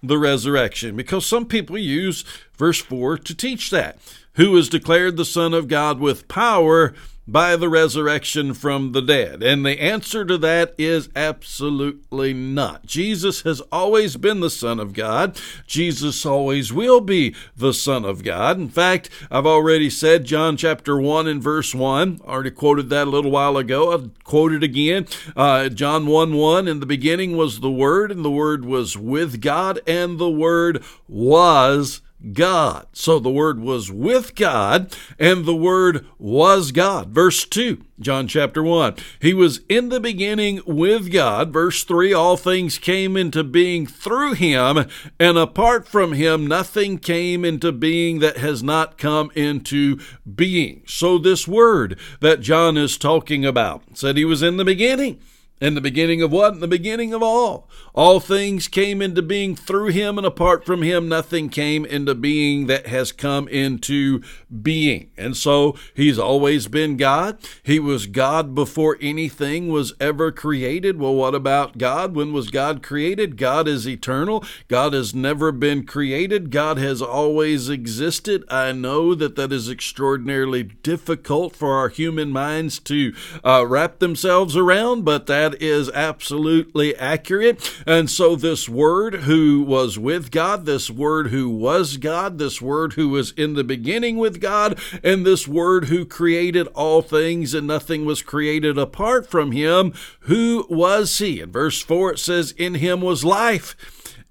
the 0.09 0.19
resurrection? 0.19 0.97
Because 0.97 1.27
some 1.27 1.47
people 1.47 1.79
use 1.79 2.25
verse 2.57 2.81
4 2.81 3.19
to 3.19 3.35
teach 3.35 3.71
that. 3.71 3.99
Who 4.35 4.57
is 4.57 4.69
declared 4.69 5.17
the 5.17 5.25
Son 5.25 5.55
of 5.55 5.69
God 5.69 6.01
with 6.01 6.29
power 6.29 6.95
by 7.27 7.57
the 7.57 7.69
resurrection 7.69 8.55
from 8.55 8.93
the 8.93 9.03
dead? 9.03 9.43
And 9.43 9.65
the 9.65 9.81
answer 9.81 10.25
to 10.25 10.39
that 10.39 10.75
is 10.79 11.09
absolutely 11.17 12.33
not. 12.33 12.87
Jesus 12.87 13.43
has 13.43 13.61
always 13.73 14.17
been 14.17 14.41
the 14.41 14.51
Son 14.51 14.79
of 14.79 14.93
God. 14.93 15.41
Jesus 15.67 16.25
always 16.27 16.73
will 16.73 17.01
be 17.01 17.35
the 17.57 17.73
Son 17.73 18.05
of 18.05 18.23
God. 18.23 18.59
In 18.59 18.69
fact, 18.69 19.11
I've 19.31 19.47
already 19.47 19.91
said 19.91 20.25
John 20.25 20.57
chapter 20.57 21.01
1 21.01 21.27
and 21.27 21.43
verse 21.43 21.75
1. 21.75 22.21
I 22.25 22.29
already 22.29 22.51
quoted 22.51 22.91
that 22.91 23.07
a 23.07 23.11
little 23.11 23.31
while 23.31 23.57
ago. 23.57 23.93
I'll 23.93 24.11
quote 24.25 24.53
it 24.53 24.63
again. 24.63 25.07
Uh, 25.37 25.69
John 25.69 26.07
1 26.07 26.35
1 26.35 26.69
In 26.69 26.81
the 26.81 26.87
beginning 26.87 27.37
was 27.37 27.61
the 27.61 27.71
Word, 27.71 28.11
and 28.11 28.25
the 28.25 28.31
Word 28.31 28.65
was 28.65 28.97
with 28.97 29.41
God, 29.41 29.81
and 29.87 30.19
the 30.19 30.31
Word 30.31 30.83
was 31.09 32.01
God. 32.33 32.87
So 32.93 33.19
the 33.19 33.31
Word 33.31 33.61
was 33.61 33.91
with 33.91 34.35
God, 34.35 34.97
and 35.19 35.45
the 35.45 35.55
Word 35.55 36.07
was 36.19 36.73
God. 36.73 37.09
Verse 37.09 37.45
2, 37.45 37.85
John 38.01 38.27
chapter 38.29 38.63
1. 38.63 38.97
He 39.21 39.35
was 39.35 39.61
in 39.69 39.91
the 39.91 40.01
beginning 40.01 40.61
with 40.67 41.13
God. 41.13 41.53
Verse 41.53 41.85
3, 41.85 42.13
all 42.13 42.37
things 42.37 42.79
came 42.79 43.17
into 43.17 43.45
being 43.45 43.87
through 43.87 44.35
him, 44.35 44.87
and 45.21 45.37
apart 45.37 45.87
from 45.87 46.13
him, 46.13 46.47
nothing 46.47 46.99
came 46.99 47.45
into 47.45 47.73
being 47.73 48.21
that 48.21 48.39
has 48.39 48.63
not 48.63 48.97
come 48.97 49.31
into 49.35 49.99
being. 50.35 50.83
So 50.87 51.19
this 51.19 51.47
Word 51.47 51.99
that 52.21 52.41
John 52.41 52.79
is 52.79 52.97
talking 52.97 53.45
about 53.45 53.83
said 53.95 54.17
he 54.17 54.25
was 54.25 54.43
in 54.43 54.57
the 54.57 54.65
beginning. 54.65 55.21
In 55.61 55.75
the 55.75 55.81
beginning 55.81 56.21
of 56.21 56.33
what? 56.33 56.55
In 56.55 56.61
the 56.61 56.67
beginning 56.67 57.15
of 57.15 57.23
all. 57.23 57.69
All 57.95 58.19
things 58.19 58.67
came 58.67 59.01
into 59.01 59.23
being 59.23 59.55
through 59.55 59.91
him, 59.91 60.19
and 60.19 60.27
apart 60.27 60.67
from 60.67 60.83
him, 60.83 61.09
nothing 61.09 61.49
came 61.49 61.85
into 61.85 62.13
being 62.17 62.67
that 62.67 62.89
has 62.89 63.13
come 63.13 63.47
into 63.47 64.21
being. 64.63 65.11
And 65.17 65.37
so 65.37 65.77
he's 65.95 66.19
always 66.19 66.67
been 66.67 66.97
God. 66.97 67.39
He 67.63 67.79
was 67.79 68.09
God 68.09 68.53
before 68.53 68.99
anything 69.01 69.69
was 69.69 69.95
ever 70.01 70.33
created. 70.33 70.99
Well, 70.99 71.15
what 71.15 71.37
about 71.37 71.79
God? 71.79 72.17
When 72.17 72.33
was 72.33 72.51
God 72.51 72.83
created? 72.83 73.37
God 73.37 73.69
is 73.69 73.87
eternal. 73.87 74.45
God 74.67 74.93
has 74.93 75.15
never 75.15 75.53
been 75.53 75.87
created. 75.87 76.51
God 76.51 76.79
has 76.79 77.01
always 77.01 77.69
existed. 77.69 78.43
I 78.51 78.73
know 78.73 79.15
that 79.15 79.37
that 79.37 79.53
is 79.53 79.71
extraordinarily 79.71 80.65
difficult 80.65 81.55
for 81.55 81.75
our 81.75 81.91
human 81.91 82.31
minds 82.31 82.81
to 82.81 83.15
uh, 83.45 83.65
wrap 83.69 84.01
themselves 84.01 84.57
around, 84.57 85.05
but 85.05 85.27
that 85.27 85.44
is 85.61 85.91
absolutely 85.91 86.97
accurate. 86.97 87.83
And 87.87 88.09
so, 88.09 88.37
this 88.37 88.69
Word 88.69 89.15
who 89.15 89.63
was 89.63 89.99
with 89.99 90.31
God, 90.31 90.65
this 90.65 90.89
Word 90.89 91.29
who 91.29 91.51
was 91.51 91.99
God, 91.99 92.39
this 92.39 92.63
Word 92.63 92.95
who 92.95 93.11
was 93.11 93.33
in 93.33 93.55
the 93.55 93.65
beginning 93.65 94.17
with 94.17 94.41
God, 94.41 94.79
and 95.03 95.27
this 95.27 95.47
Word 95.47 95.87
who 95.87 96.07
created 96.07 96.67
all 96.69 97.03
things 97.03 97.53
and 97.53 97.67
nothing 97.67 98.05
was 98.05 98.23
created 98.23 98.79
apart 98.79 99.27
from 99.27 99.53
Him, 99.53 99.93
who 100.21 100.67
was 100.71 101.19
He? 101.19 101.41
In 101.41 101.53
verse 101.53 101.83
4, 101.83 102.13
it 102.13 102.19
says, 102.19 102.53
In 102.53 102.77
Him 102.77 103.01
was 103.03 103.25
life 103.25 103.77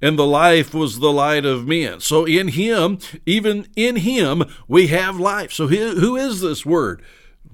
and 0.04 0.20
the 0.20 0.26
life 0.26 0.74
was 0.74 1.00
the 1.00 1.14
light 1.14 1.46
of 1.46 1.66
men. 1.66 2.02
So 2.02 2.26
in 2.26 2.50
him, 2.50 3.00
even 3.26 3.68
in 3.78 3.96
him, 3.96 4.44
we 4.68 4.88
have 4.88 5.18
life. 5.18 5.54
So 5.54 5.68
who 5.68 6.18
is 6.18 6.42
this 6.42 6.66
word? 6.66 7.02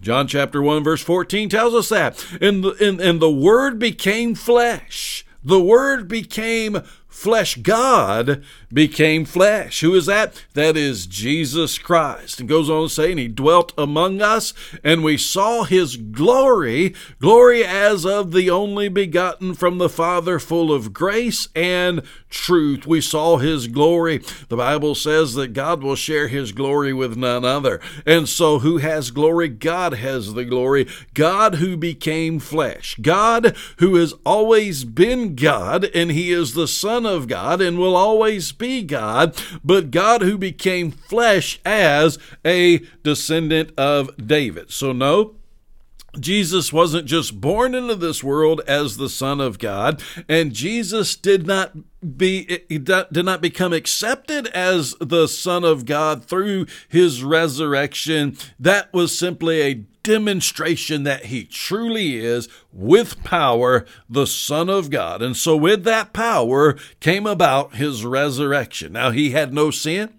John 0.02 0.28
chapter 0.28 0.62
1 0.62 0.84
verse 0.84 1.02
14 1.02 1.50
tells 1.50 1.74
us 1.74 1.90
that. 1.90 2.26
And 2.42 2.64
the, 2.64 2.72
and, 2.80 3.02
and 3.02 3.22
the 3.22 3.32
word 3.32 3.80
became 3.80 4.36
flesh. 4.36 5.26
The 5.44 5.60
word 5.60 6.08
became 6.08 6.82
flesh. 7.10 7.56
God 7.56 8.44
became 8.72 9.26
flesh. 9.26 9.82
Who 9.82 9.94
is 9.96 10.06
that? 10.06 10.46
That 10.54 10.78
is 10.78 11.08
Jesus 11.08 11.78
Christ. 11.78 12.40
And 12.40 12.48
goes 12.48 12.70
on 12.70 12.84
to 12.84 12.90
say, 12.90 13.12
and 13.12 13.20
he 13.20 13.28
dwelt 13.28 13.74
among 13.78 14.22
us, 14.22 14.54
and 14.84 15.04
we 15.04 15.18
saw 15.18 15.64
his 15.64 15.98
glory, 15.98 16.94
glory 17.20 17.66
as 17.66 18.06
of 18.06 18.32
the 18.32 18.50
only 18.50 18.88
begotten 18.88 19.56
from 19.56 19.80
the 19.80 19.90
Father, 19.90 20.40
full 20.40 20.72
of 20.72 20.94
grace 20.94 21.50
and 21.56 22.04
truth. 22.30 22.86
We 22.86 23.02
saw 23.02 23.38
his 23.38 23.68
glory. 23.68 24.20
The 24.48 24.58
Bible 24.58 24.96
says 24.96 25.34
that 25.34 25.54
God 25.54 25.82
will 25.82 25.96
share 25.96 26.28
his 26.28 26.52
glory 26.52 26.94
with 26.94 27.18
none 27.18 27.44
other. 27.44 27.82
And 28.06 28.30
so, 28.30 28.60
who 28.60 28.78
has 28.78 29.12
glory? 29.12 29.50
God 29.50 29.94
has 29.94 30.34
the 30.36 30.46
glory. 30.46 30.88
God 31.14 31.56
who 31.56 31.76
became 31.76 32.40
flesh. 32.40 32.96
God 33.02 33.56
who 33.78 33.96
has 33.96 34.14
always 34.26 34.84
been 34.84 35.36
God, 35.36 35.86
and 35.86 36.12
he 36.12 36.32
is 36.32 36.54
the 36.54 36.68
Son 36.68 36.99
of 37.06 37.28
God 37.28 37.62
and 37.62 37.78
will 37.78 37.96
always 37.96 38.52
be 38.52 38.84
God, 38.84 39.42
but 39.64 39.92
God 39.92 40.22
who 40.22 40.38
became 40.38 40.92
flesh 40.92 41.60
as 41.66 42.18
a 42.46 42.80
descendant 43.04 43.72
of 43.78 44.10
David. 44.18 44.72
So, 44.72 44.92
no, 44.92 45.36
Jesus 46.18 46.74
wasn't 46.74 47.06
just 47.06 47.40
born 47.40 47.76
into 47.76 47.96
this 47.96 48.24
world 48.24 48.62
as 48.68 48.98
the 48.98 49.10
Son 49.10 49.40
of 49.40 49.60
God, 49.60 50.02
and 50.28 50.54
Jesus 50.54 51.16
did 51.16 51.46
not 51.46 51.74
be 52.18 52.46
did 52.70 53.26
not 53.26 53.42
become 53.42 53.74
accepted 53.74 54.48
as 54.48 54.96
the 55.00 55.28
Son 55.28 55.64
of 55.64 55.86
God 55.86 56.26
through 56.26 56.66
his 56.88 57.24
resurrection. 57.24 58.38
That 58.60 58.92
was 58.94 59.18
simply 59.18 59.62
a 59.62 59.86
demonstration 60.10 61.04
that 61.04 61.26
he 61.26 61.44
truly 61.44 62.18
is, 62.18 62.50
with 62.74 63.24
power, 63.24 63.86
the 64.10 64.26
Son 64.26 64.68
of 64.68 64.90
God. 64.90 65.22
And 65.22 65.38
so, 65.38 65.56
with 65.56 65.84
that 65.84 66.14
power 66.14 66.78
came 67.00 67.28
about 67.28 67.76
his 67.76 68.04
resurrection. 68.04 68.94
Now, 68.94 69.12
he 69.12 69.30
had 69.32 69.54
no 69.54 69.70
sin. 69.70 70.10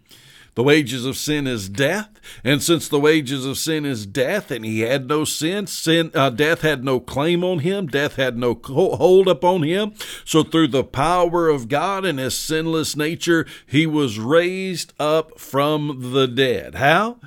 The 0.55 0.63
wages 0.63 1.05
of 1.05 1.17
sin 1.17 1.49
is 1.49 1.69
death, 1.69 2.09
and 2.45 2.63
since 2.63 2.87
the 2.87 3.01
wages 3.01 3.45
of 3.47 3.59
sin 3.59 3.85
is 3.85 4.05
death, 4.05 4.51
and 4.51 4.65
he 4.65 4.81
had 4.81 5.09
no 5.09 5.25
sin, 5.25 5.67
sin 5.67 6.11
uh, 6.15 6.31
death 6.31 6.63
had 6.63 6.85
no 6.85 7.01
claim 7.01 7.43
on 7.43 7.61
him, 7.61 7.87
death 7.87 8.17
had 8.17 8.37
no 8.37 8.61
hold 8.65 9.27
upon 9.27 9.63
him. 9.63 9.95
So 10.25 10.43
through 10.43 10.69
the 10.69 10.85
power 10.85 11.49
of 11.49 11.69
God 11.69 12.05
and 12.05 12.19
his 12.19 12.39
sinless 12.39 12.97
nature, 12.97 13.47
he 13.67 13.87
was 13.87 14.19
raised 14.19 14.93
up 15.01 15.41
from 15.41 16.13
the 16.13 16.27
dead. 16.27 16.75
How? 16.75 17.19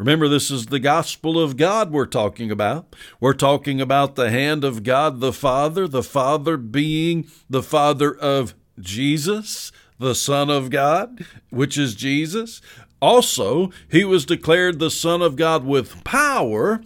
Remember, 0.00 0.28
this 0.28 0.50
is 0.50 0.64
the 0.64 0.80
gospel 0.80 1.38
of 1.38 1.58
God 1.58 1.92
we're 1.92 2.06
talking 2.06 2.50
about. 2.50 2.96
We're 3.20 3.34
talking 3.34 3.82
about 3.82 4.14
the 4.14 4.30
hand 4.30 4.64
of 4.64 4.82
God 4.82 5.20
the 5.20 5.30
Father, 5.30 5.86
the 5.86 6.02
Father 6.02 6.56
being 6.56 7.28
the 7.50 7.62
Father 7.62 8.16
of 8.16 8.54
Jesus, 8.78 9.70
the 9.98 10.14
Son 10.14 10.48
of 10.48 10.70
God, 10.70 11.26
which 11.50 11.76
is 11.76 11.94
Jesus. 11.94 12.62
Also, 13.02 13.72
he 13.90 14.02
was 14.02 14.24
declared 14.24 14.78
the 14.78 14.90
Son 14.90 15.20
of 15.20 15.36
God 15.36 15.66
with 15.66 16.02
power 16.02 16.80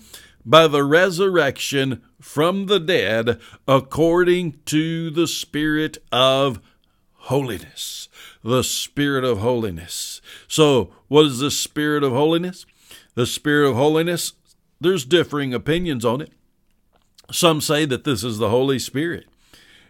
by 0.44 0.66
the 0.66 0.83
resurrection 0.83 2.03
from 2.20 2.66
the 2.66 2.81
dead 2.81 3.38
according 3.68 4.59
to 4.64 5.11
the 5.11 5.29
Spirit 5.29 5.98
of 6.11 6.61
holiness. 7.12 8.09
The 8.42 8.64
Spirit 8.64 9.22
of 9.22 9.38
holiness. 9.38 10.20
So, 10.48 10.92
what 11.07 11.27
is 11.27 11.38
the 11.38 11.53
Spirit 11.53 12.03
of 12.03 12.11
holiness? 12.11 12.66
The 13.14 13.27
Spirit 13.27 13.70
of 13.70 13.77
holiness, 13.77 14.33
there's 14.81 15.05
differing 15.05 15.55
opinions 15.55 16.05
on 16.05 16.20
it. 16.20 16.33
Some 17.31 17.61
say 17.61 17.85
that 17.87 18.05
this 18.05 18.22
is 18.24 18.38
the 18.38 18.50
Holy 18.50 18.79
Spirit. 18.79 19.27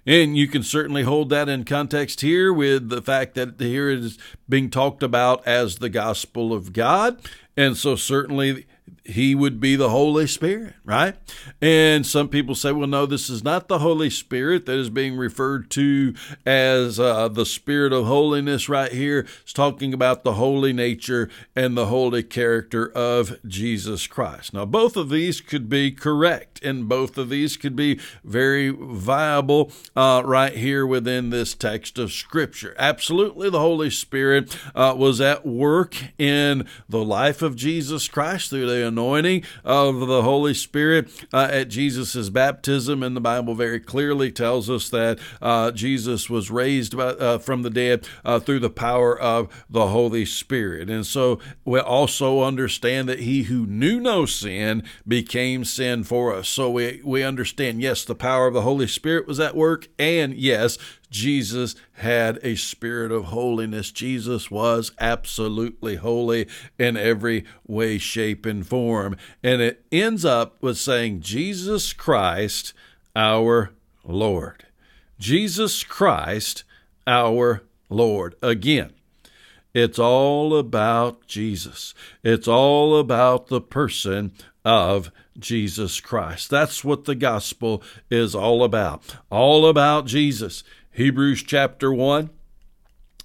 And 0.07 0.37
you 0.37 0.47
can 0.49 0.63
certainly 0.63 1.03
hold 1.03 1.31
that 1.31 1.49
in 1.49 1.65
context 1.65 2.21
here 2.21 2.53
with 2.53 2.91
the 2.91 3.01
fact 3.01 3.35
that 3.35 3.59
here 3.59 3.89
it 3.89 4.01
is 4.01 4.19
being 4.49 4.69
talked 4.69 5.03
about 5.03 5.47
as 5.47 5.77
the 5.77 5.89
gospel 5.89 6.53
of 6.53 6.75
God. 6.75 7.19
And 7.57 7.77
so, 7.77 7.97
certainly, 7.97 8.67
he 9.05 9.35
would 9.35 9.61
be 9.61 9.77
the 9.77 9.91
Holy 9.91 10.27
Spirit, 10.27 10.75
right? 10.85 11.15
And 11.61 12.07
some 12.07 12.29
people 12.29 12.55
say, 12.55 12.73
well, 12.73 12.87
no, 12.87 13.05
this 13.05 13.29
is 13.29 13.45
not 13.45 13.69
the 13.69 13.81
Holy 13.81 14.09
Spirit 14.09 14.65
that 14.65 14.79
is 14.79 14.89
being 14.89 15.17
referred 15.17 15.71
to 15.73 16.15
as 16.47 16.99
uh, 16.99 17.29
the 17.29 17.45
Spirit 17.45 17.93
of 17.93 18.07
holiness 18.07 18.69
right 18.69 18.91
here. 18.91 19.27
It's 19.43 19.53
talking 19.53 19.93
about 19.93 20.25
the 20.25 20.35
holy 20.35 20.73
nature 20.73 21.29
and 21.55 21.77
the 21.77 21.87
holy 21.87 22.23
character 22.23 22.91
of 22.93 23.39
Jesus 23.47 24.07
Christ. 24.07 24.55
Now, 24.55 24.65
both 24.65 24.97
of 24.97 25.11
these 25.11 25.43
could 25.43 25.69
be 25.69 25.91
correct, 25.91 26.65
and 26.65 26.89
both 26.89 27.19
of 27.19 27.29
these 27.29 27.59
could 27.59 27.77
be 27.77 28.01
very 28.25 28.71
viable 28.71 29.71
uh, 29.95 30.23
right 30.25 30.55
here 30.55 30.87
within 30.87 31.29
this 31.29 31.53
text 31.53 31.99
of 31.99 32.11
Scripture. 32.11 32.75
Absolutely, 32.79 33.51
the 33.51 33.61
Holy 33.61 33.91
Spirit 33.91 34.57
uh, 34.75 34.95
was 34.97 35.21
at 35.21 35.45
work 35.45 35.95
in 36.19 36.67
the 36.89 37.05
life 37.05 37.43
of 37.43 37.55
Jesus 37.55 38.09
Christ 38.09 38.49
through 38.49 38.67
the 38.67 38.94
anointing 38.95 39.43
of 39.65 40.07
the 40.07 40.23
Holy 40.23 40.55
Spirit 40.55 41.09
uh, 41.33 41.49
at 41.51 41.69
Jesus' 41.69 42.29
baptism. 42.29 43.03
And 43.03 43.17
the 43.17 43.21
Bible 43.21 43.55
very 43.55 43.81
clearly 43.81 44.31
tells 44.31 44.71
us 44.71 44.89
that 44.91 45.19
uh, 45.43 45.73
Jesus 45.73 46.31
was 46.31 46.51
raised 46.51 46.97
by, 46.97 47.07
uh, 47.07 47.39
from 47.39 47.63
the 47.63 47.71
dead 47.71 48.07
uh, 48.25 48.39
through 48.39 48.61
the 48.61 48.71
power 48.71 49.19
of 49.19 49.49
the 49.69 49.89
Holy 49.89 50.25
Spirit. 50.25 50.89
And 50.89 51.05
so 51.05 51.41
we 51.65 51.81
also 51.81 52.43
understand 52.43 53.09
that 53.09 53.21
he 53.21 53.45
who 53.45 53.67
knew 53.67 53.99
no 53.99 54.27
sin 54.27 54.85
became 55.07 55.65
sin 55.65 56.05
for 56.05 56.33
us. 56.33 56.49
So 56.49 56.71
we, 56.71 57.01
we 57.05 57.25
understand, 57.25 57.83
yes, 57.83 58.05
the 58.05 58.15
power 58.15 58.47
of 58.47 58.55
the 58.55 58.63
Holy 58.63 58.87
Spirit 58.87 59.27
was 59.27 59.41
at 59.41 59.57
work, 59.57 59.89
and 59.99 60.35
yes, 60.35 60.79
Jesus 61.15 61.77
had 61.93 62.41
a 62.43 62.57
spirit 62.57 63.13
of 63.13 63.27
holiness. 63.27 63.93
Jesus 63.93 64.51
was 64.51 64.91
absolutely 64.99 65.95
holy 65.95 66.49
in 66.77 66.97
every 66.97 67.45
way, 67.69 67.99
shape, 67.99 68.45
and 68.45 68.67
form. 68.67 69.17
And 69.41 69.63
it 69.63 69.85
ends 69.93 70.25
up 70.25 70.61
with 70.61 70.77
saying, 70.77 71.21
Jesus 71.21 71.93
Christ, 71.93 72.73
our 73.15 73.71
Lord. 74.05 74.67
Jesus 75.17 75.85
Christ, 75.85 76.65
our 77.07 77.63
Lord. 77.89 78.35
Again, 78.43 78.93
it's 79.73 80.01
all 80.01 80.57
about 80.57 81.29
Jesus. 81.29 81.95
It's 82.25 82.49
all 82.49 82.99
about 82.99 83.47
the 83.47 83.61
person 83.61 84.33
of 84.65 85.13
Jesus 85.39 86.01
Christ. 86.01 86.51
That's 86.51 86.83
what 86.83 87.05
the 87.05 87.15
gospel 87.15 87.83
is 88.11 88.35
all 88.35 88.65
about. 88.65 89.17
All 89.31 89.69
about 89.69 90.07
Jesus. 90.07 90.65
Hebrews 90.95 91.43
chapter 91.43 91.93
1, 91.93 92.31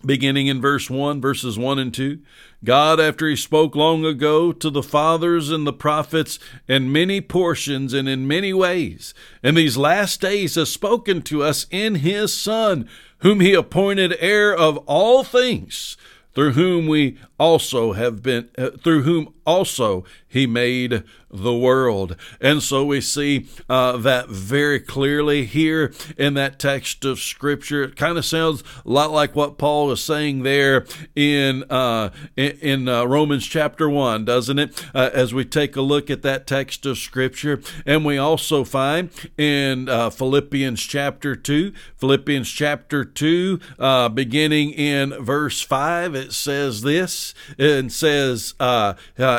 beginning 0.03 0.47
in 0.47 0.59
verse 0.59 0.89
1, 0.89 1.21
verses 1.21 1.59
1 1.59 1.77
and 1.77 1.93
2. 1.93 2.17
God, 2.63 2.99
after 2.99 3.27
He 3.27 3.35
spoke 3.35 3.75
long 3.75 4.03
ago 4.03 4.51
to 4.51 4.71
the 4.71 4.81
fathers 4.81 5.51
and 5.51 5.67
the 5.67 5.73
prophets 5.73 6.39
in 6.67 6.91
many 6.91 7.21
portions 7.21 7.93
and 7.93 8.09
in 8.09 8.27
many 8.27 8.53
ways, 8.53 9.13
in 9.43 9.53
these 9.53 9.77
last 9.77 10.19
days 10.19 10.55
has 10.55 10.71
spoken 10.71 11.21
to 11.21 11.43
us 11.43 11.67
in 11.69 11.95
His 11.95 12.33
Son, 12.33 12.89
whom 13.19 13.39
He 13.39 13.53
appointed 13.53 14.17
heir 14.19 14.51
of 14.51 14.77
all 14.87 15.23
things, 15.23 15.95
through 16.33 16.53
whom 16.53 16.87
we 16.87 17.19
also 17.39 17.93
have 17.93 18.23
been, 18.23 18.49
uh, 18.57 18.71
through 18.83 19.03
whom 19.03 19.31
also 19.49 20.03
He 20.27 20.45
made 20.45 21.03
the 21.31 21.53
world. 21.53 22.15
And 22.41 22.61
so 22.61 22.85
we 22.85 23.01
see 23.01 23.47
uh, 23.69 23.97
that 23.97 24.29
very 24.29 24.79
clearly 24.79 25.45
here 25.45 25.93
in 26.17 26.33
that 26.35 26.59
text 26.59 27.05
of 27.05 27.19
Scripture. 27.19 27.83
It 27.83 27.95
kind 27.95 28.17
of 28.17 28.25
sounds 28.25 28.63
a 28.85 28.89
lot 28.89 29.11
like 29.11 29.35
what 29.35 29.57
Paul 29.57 29.91
is 29.91 30.01
saying 30.01 30.43
there 30.43 30.85
in 31.15 31.63
uh, 31.69 32.09
in, 32.35 32.51
in 32.61 32.87
uh, 32.87 33.05
Romans 33.05 33.45
chapter 33.45 33.89
one, 33.89 34.25
doesn't 34.25 34.59
it? 34.59 34.85
Uh, 34.93 35.09
as 35.13 35.33
we 35.33 35.45
take 35.45 35.75
a 35.75 35.81
look 35.81 36.09
at 36.09 36.21
that 36.23 36.47
text 36.47 36.85
of 36.85 36.97
Scripture, 36.97 37.61
and 37.85 38.05
we 38.05 38.17
also 38.17 38.63
find 38.63 39.09
in 39.37 39.89
uh, 39.89 40.09
Philippians 40.09 40.81
chapter 40.81 41.35
two, 41.35 41.73
Philippians 41.97 42.49
chapter 42.49 43.05
two, 43.05 43.59
uh, 43.77 44.09
beginning 44.09 44.71
in 44.71 45.11
verse 45.23 45.61
five, 45.61 46.15
it 46.15 46.33
says 46.33 46.81
this. 46.81 47.33
It 47.57 47.91
says, 47.91 48.55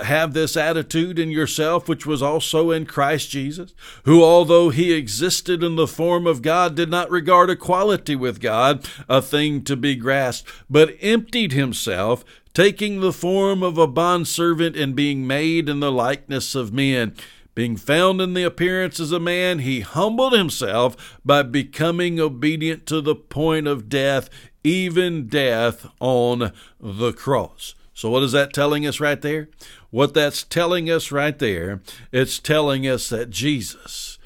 "Have 0.05 0.33
this 0.33 0.57
attitude 0.57 1.19
in 1.19 1.31
yourself." 1.31 1.89
which 1.89 2.07
was 2.07 2.23
also 2.23 2.71
in 2.71 2.87
Christ 2.87 3.31
Jesus, 3.31 3.75
who, 4.05 4.23
although 4.23 4.71
he 4.71 4.93
existed 4.93 5.63
in 5.63 5.77
the 5.77 5.87
form 5.87 6.27
of 6.27 6.43
God, 6.43 6.75
did 6.75 6.91
not 6.91 7.11
regard 7.11 7.51
equality 7.51 8.17
with 8.17 8.41
God 8.41 8.89
a 9.09 9.21
thing 9.21 9.63
to 9.65 9.77
be 9.77 9.95
grasped, 9.95 10.49
but 10.69 10.97
emptied 11.01 11.53
himself, 11.53 12.25
taking 12.55 13.01
the 13.01 13.13
form 13.13 13.63
of 13.63 13.79
a 13.79 13.87
bondservant 13.87 14.77
and 14.77 14.97
being 14.97 15.27
made 15.27 15.69
in 15.69 15.81
the 15.81 15.93
likeness 15.93 16.55
of 16.55 16.73
men. 16.73 17.15
Being 17.55 17.77
found 17.77 18.21
in 18.21 18.35
the 18.35 18.45
appearance 18.45 19.01
as 19.01 19.13
a 19.13 19.21
man, 19.21 19.59
he 19.59 19.81
humbled 19.81 20.33
himself 20.33 21.19
by 21.25 21.43
becoming 21.43 22.21
obedient 22.21 22.87
to 22.87 23.01
the 23.01 23.15
point 23.15 23.67
of 23.67 23.89
death, 23.89 24.31
even 24.63 25.27
death 25.27 25.87
on 26.01 26.53
the 26.81 27.13
cross. 27.13 27.75
So, 28.01 28.09
what 28.09 28.23
is 28.23 28.33
that 28.33 28.55
telling 28.55 28.87
us 28.87 28.99
right 28.99 29.21
there? 29.21 29.51
What 29.91 30.15
that's 30.15 30.43
telling 30.43 30.89
us 30.89 31.13
right 31.13 31.39
there, 31.39 31.83
it's 32.11 32.39
telling 32.39 32.89
us 32.89 33.11
that 33.11 33.29
Jesus, 33.29 34.19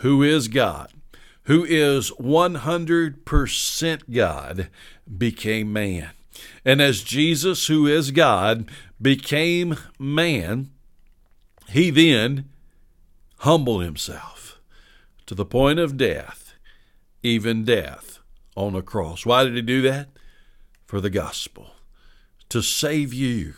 who 0.00 0.22
is 0.22 0.48
God, 0.48 0.92
who 1.44 1.64
is 1.64 2.10
100% 2.20 4.02
God, 4.12 4.68
became 5.16 5.72
man. 5.72 6.10
And 6.62 6.82
as 6.82 7.02
Jesus, 7.02 7.68
who 7.68 7.86
is 7.86 8.10
God, 8.10 8.68
became 9.00 9.78
man, 9.98 10.68
he 11.70 11.88
then 11.88 12.50
humbled 13.38 13.82
himself 13.82 14.60
to 15.24 15.34
the 15.34 15.46
point 15.46 15.78
of 15.78 15.96
death, 15.96 16.52
even 17.22 17.64
death 17.64 18.18
on 18.56 18.74
a 18.74 18.82
cross. 18.82 19.24
Why 19.24 19.44
did 19.44 19.54
he 19.54 19.62
do 19.62 19.80
that? 19.80 20.10
For 20.84 21.00
the 21.00 21.08
gospel, 21.08 21.70
to 22.52 22.60
save 22.60 23.14
you 23.14 23.54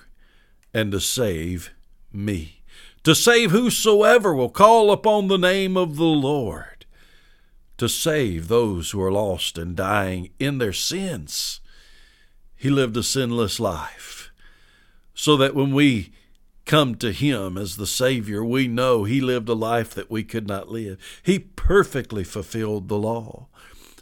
and 0.72 0.92
to 0.92 1.00
save 1.00 1.72
me, 2.12 2.62
to 3.02 3.12
save 3.12 3.50
whosoever 3.50 4.32
will 4.32 4.48
call 4.48 4.92
upon 4.92 5.26
the 5.26 5.36
name 5.36 5.76
of 5.76 5.96
the 5.96 6.04
Lord, 6.04 6.86
to 7.76 7.88
save 7.88 8.46
those 8.46 8.92
who 8.92 9.02
are 9.02 9.10
lost 9.10 9.58
and 9.58 9.74
dying 9.74 10.30
in 10.38 10.58
their 10.58 10.72
sins. 10.72 11.58
He 12.54 12.70
lived 12.70 12.96
a 12.96 13.02
sinless 13.02 13.58
life 13.58 14.30
so 15.12 15.36
that 15.38 15.56
when 15.56 15.74
we 15.74 16.12
come 16.64 16.94
to 16.94 17.10
Him 17.10 17.58
as 17.58 17.76
the 17.76 17.88
Savior, 17.88 18.44
we 18.44 18.68
know 18.68 19.02
He 19.02 19.20
lived 19.20 19.48
a 19.48 19.54
life 19.54 19.92
that 19.94 20.08
we 20.08 20.22
could 20.22 20.46
not 20.46 20.70
live. 20.70 21.00
He 21.20 21.40
perfectly 21.40 22.22
fulfilled 22.22 22.86
the 22.86 22.98
law. 22.98 23.48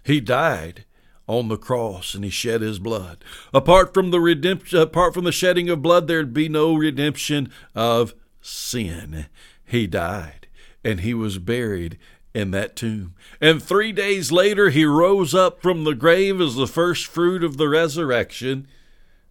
He 0.05 0.21
died 0.21 0.85
on 1.27 1.49
the 1.49 1.57
cross 1.57 2.15
and 2.15 2.25
he 2.25 2.31
shed 2.31 2.61
his 2.61 2.79
blood. 2.79 3.25
Apart 3.55 3.95
from 3.95 4.11
the 4.11 4.21
redemption 4.21 4.79
apart 4.79 5.15
from 5.15 5.25
the 5.25 5.33
shedding 5.33 5.69
of 5.69 5.83
blood 5.83 6.07
there'd 6.07 6.35
be 6.35 6.49
no 6.49 6.75
redemption 6.75 7.51
of 7.75 8.15
sin. 8.41 9.27
He 9.65 9.87
died 9.87 10.49
and 10.85 11.01
he 11.01 11.15
was 11.15 11.39
buried 11.39 11.99
in 12.35 12.51
that 12.51 12.75
tomb. 12.75 13.15
And 13.41 13.63
3 13.63 13.93
days 13.93 14.33
later 14.33 14.71
he 14.71 14.85
rose 14.85 15.35
up 15.35 15.63
from 15.63 15.85
the 15.85 15.95
grave 15.95 16.41
as 16.41 16.57
the 16.57 16.67
first 16.67 17.07
fruit 17.07 17.45
of 17.45 17.57
the 17.57 17.69
resurrection, 17.69 18.67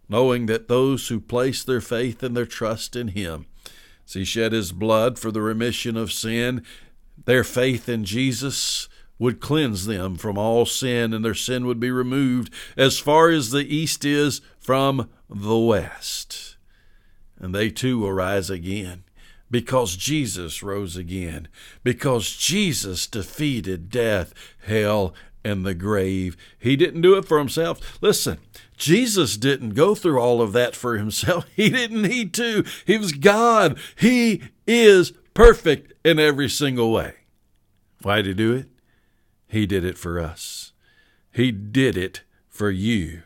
knowing 0.08 0.45
that 0.45 0.67
those 0.67 1.08
who 1.08 1.19
place 1.19 1.63
their 1.63 1.82
faith 1.82 2.21
and 2.23 2.38
their 2.38 2.45
trust 2.45 2.95
in 2.95 3.10
him 3.10 3.47
as 4.06 4.13
he 4.13 4.23
shed 4.23 4.51
his 4.51 4.71
blood 4.71 5.17
for 5.17 5.32
the 5.32 5.41
remission 5.41 5.97
of 5.97 6.12
sin, 6.12 6.63
their 7.25 7.43
faith 7.43 7.89
in 7.89 8.04
Jesus 8.04 8.88
would 9.22 9.40
cleanse 9.40 9.86
them 9.86 10.16
from 10.16 10.36
all 10.36 10.66
sin, 10.66 11.14
and 11.14 11.24
their 11.24 11.36
sin 11.36 11.68
would 11.68 11.80
be 11.80 11.92
removed 11.92 12.52
as 12.76 12.98
far 12.98 13.30
as 13.30 13.52
the 13.52 13.76
east 13.76 14.04
is 14.04 14.42
from 14.60 15.08
the 15.30 15.60
west. 15.60 16.58
And 17.38 17.54
they 17.54 17.70
too 17.70 18.00
will 18.00 18.14
rise 18.14 18.50
again 18.50 19.04
because 19.52 19.96
Jesus 19.96 20.64
rose 20.64 20.98
again, 20.98 21.50
because 21.84 22.36
Jesus 22.36 23.06
defeated 23.06 23.92
death, 23.92 24.34
hell, 24.66 25.14
and 25.44 25.64
the 25.64 25.76
grave. 25.76 26.36
He 26.58 26.76
didn't 26.76 27.02
do 27.02 27.16
it 27.16 27.26
for 27.26 27.38
himself. 27.38 28.00
Listen, 28.02 28.40
Jesus 28.76 29.38
didn't 29.38 29.76
go 29.76 29.94
through 29.94 30.20
all 30.20 30.42
of 30.42 30.52
that 30.54 30.76
for 30.76 30.98
himself. 30.98 31.46
He 31.56 31.70
didn't 31.70 32.02
need 32.02 32.34
to. 32.36 32.66
He 32.88 32.98
was 32.98 33.12
God. 33.12 33.78
He 33.96 34.42
is 34.66 35.14
perfect 35.36 35.94
in 36.04 36.18
every 36.18 36.50
single 36.50 36.92
way. 36.92 37.14
Why 38.02 38.24
did 38.24 38.26
he 38.26 38.34
do 38.34 38.56
it? 38.56 38.71
He 39.52 39.66
did 39.66 39.84
it 39.84 39.98
for 39.98 40.18
us. 40.18 40.72
He 41.34 41.52
did 41.52 41.98
it 41.98 42.22
for 42.48 42.72
you, 42.72 43.24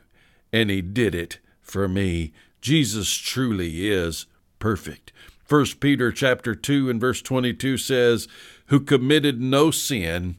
and 0.51 0.71
He 0.71 0.81
did 0.81 1.13
it 1.13 1.37
for 1.61 1.87
me. 1.87 2.33
Jesus 2.61 3.13
truly 3.13 3.87
is 3.87 4.25
perfect. 4.57 5.13
1 5.47 5.65
Peter 5.79 6.11
chapter 6.11 6.55
2 6.55 6.89
and 6.89 6.99
verse 6.99 7.21
22 7.21 7.77
says, 7.77 8.27
"Who 8.67 8.79
committed 8.79 9.39
no 9.39 9.69
sin, 9.69 10.37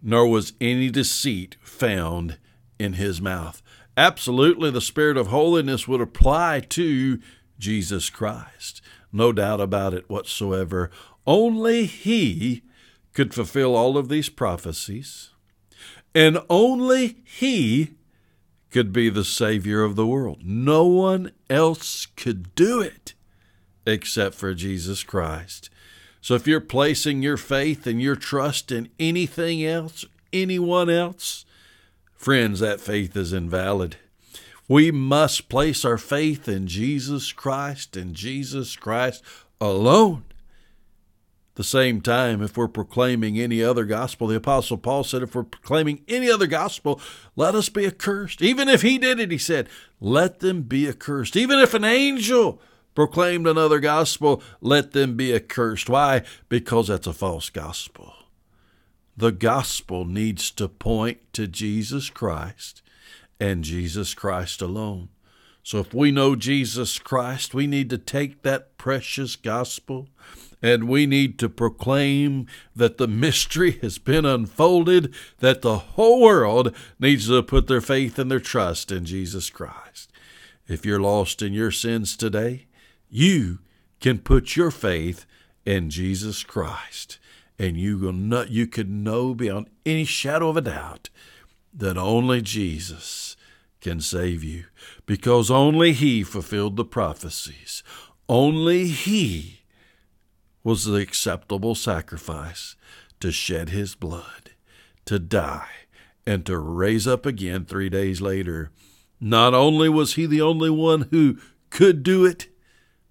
nor 0.00 0.28
was 0.28 0.52
any 0.60 0.90
deceit 0.90 1.56
found 1.60 2.38
in 2.78 2.92
his 2.92 3.20
mouth." 3.20 3.62
Absolutely 3.96 4.70
the 4.70 4.80
spirit 4.80 5.16
of 5.16 5.26
holiness 5.26 5.88
would 5.88 6.00
apply 6.00 6.60
to 6.68 7.18
Jesus 7.58 8.10
Christ. 8.10 8.80
No 9.12 9.32
doubt 9.32 9.60
about 9.60 9.92
it 9.92 10.08
whatsoever. 10.08 10.88
Only 11.26 11.86
he 11.86 12.62
could 13.16 13.32
fulfill 13.32 13.74
all 13.74 13.96
of 13.96 14.10
these 14.10 14.28
prophecies, 14.28 15.30
and 16.14 16.38
only 16.50 17.16
He 17.24 17.94
could 18.70 18.92
be 18.92 19.08
the 19.08 19.24
Savior 19.24 19.82
of 19.82 19.96
the 19.96 20.06
world. 20.06 20.42
No 20.44 20.84
one 20.84 21.32
else 21.48 22.04
could 22.14 22.54
do 22.54 22.82
it 22.82 23.14
except 23.86 24.34
for 24.34 24.52
Jesus 24.52 25.02
Christ. 25.02 25.70
So 26.20 26.34
if 26.34 26.46
you're 26.46 26.60
placing 26.60 27.22
your 27.22 27.38
faith 27.38 27.86
and 27.86 28.02
your 28.02 28.16
trust 28.16 28.70
in 28.70 28.90
anything 29.00 29.64
else, 29.64 30.04
anyone 30.30 30.90
else, 30.90 31.46
friends, 32.12 32.60
that 32.60 32.82
faith 32.82 33.16
is 33.16 33.32
invalid. 33.32 33.96
We 34.68 34.90
must 34.90 35.48
place 35.48 35.86
our 35.86 35.96
faith 35.96 36.48
in 36.48 36.66
Jesus 36.66 37.32
Christ 37.32 37.96
and 37.96 38.14
Jesus 38.14 38.76
Christ 38.76 39.24
alone 39.58 40.25
the 41.56 41.64
same 41.64 42.00
time, 42.00 42.42
if 42.42 42.56
we're 42.56 42.68
proclaiming 42.68 43.38
any 43.38 43.62
other 43.62 43.84
gospel, 43.84 44.26
the 44.26 44.36
Apostle 44.36 44.78
Paul 44.78 45.04
said, 45.04 45.22
if 45.22 45.34
we're 45.34 45.42
proclaiming 45.42 46.02
any 46.06 46.30
other 46.30 46.46
gospel, 46.46 47.00
let 47.34 47.54
us 47.54 47.68
be 47.68 47.86
accursed. 47.86 48.40
Even 48.40 48.68
if 48.68 48.82
he 48.82 48.98
did 48.98 49.18
it, 49.18 49.30
he 49.30 49.38
said, 49.38 49.68
let 50.00 50.40
them 50.40 50.62
be 50.62 50.88
accursed. 50.88 51.36
Even 51.36 51.58
if 51.58 51.74
an 51.74 51.84
angel 51.84 52.60
proclaimed 52.94 53.46
another 53.46 53.80
gospel, 53.80 54.42
let 54.60 54.92
them 54.92 55.16
be 55.16 55.34
accursed. 55.34 55.88
Why? 55.88 56.22
Because 56.48 56.88
that's 56.88 57.06
a 57.06 57.12
false 57.12 57.50
gospel. 57.50 58.14
The 59.16 59.32
gospel 59.32 60.04
needs 60.04 60.50
to 60.52 60.68
point 60.68 61.32
to 61.32 61.46
Jesus 61.46 62.10
Christ 62.10 62.82
and 63.40 63.64
Jesus 63.64 64.14
Christ 64.14 64.60
alone. 64.60 65.08
So 65.62 65.78
if 65.78 65.92
we 65.92 66.10
know 66.10 66.36
Jesus 66.36 66.98
Christ, 66.98 67.54
we 67.54 67.66
need 67.66 67.90
to 67.90 67.98
take 67.98 68.42
that 68.42 68.76
precious 68.78 69.36
gospel 69.36 70.08
and 70.66 70.88
we 70.88 71.06
need 71.06 71.38
to 71.38 71.48
proclaim 71.48 72.44
that 72.74 72.98
the 72.98 73.06
mystery 73.06 73.72
has 73.82 73.98
been 73.98 74.24
unfolded, 74.24 75.14
that 75.38 75.62
the 75.62 75.78
whole 75.78 76.20
world 76.20 76.74
needs 76.98 77.28
to 77.28 77.40
put 77.42 77.68
their 77.68 77.80
faith 77.80 78.18
and 78.18 78.28
their 78.28 78.40
trust 78.40 78.90
in 78.90 79.04
Jesus 79.04 79.48
Christ. 79.48 80.10
If 80.66 80.84
you're 80.84 81.00
lost 81.00 81.40
in 81.40 81.52
your 81.52 81.70
sins 81.70 82.16
today, 82.16 82.66
you 83.08 83.60
can 84.00 84.18
put 84.18 84.56
your 84.56 84.72
faith 84.72 85.24
in 85.64 85.88
Jesus 85.88 86.42
Christ, 86.42 87.20
and 87.60 87.76
you 87.76 87.96
will 87.96 88.12
not, 88.12 88.50
you 88.50 88.66
can 88.66 89.04
know 89.04 89.34
beyond 89.34 89.70
any 89.84 90.04
shadow 90.04 90.48
of 90.48 90.56
a 90.56 90.62
doubt 90.62 91.10
that 91.72 91.96
only 91.96 92.42
Jesus 92.42 93.36
can 93.80 94.00
save 94.00 94.42
you, 94.42 94.64
because 95.06 95.48
only 95.48 95.92
He 95.92 96.24
fulfilled 96.24 96.76
the 96.76 96.84
prophecies. 96.84 97.84
Only 98.28 98.88
He 98.88 99.55
was 100.66 100.84
the 100.84 100.96
acceptable 100.96 101.76
sacrifice 101.76 102.74
to 103.20 103.30
shed 103.30 103.68
his 103.68 103.94
blood, 103.94 104.50
to 105.04 105.16
die, 105.16 105.70
and 106.26 106.44
to 106.44 106.58
raise 106.58 107.06
up 107.06 107.24
again 107.24 107.64
three 107.64 107.88
days 107.88 108.20
later. 108.20 108.72
Not 109.20 109.54
only 109.54 109.88
was 109.88 110.14
he 110.14 110.26
the 110.26 110.42
only 110.42 110.68
one 110.68 111.02
who 111.12 111.38
could 111.70 112.02
do 112.02 112.24
it, 112.24 112.48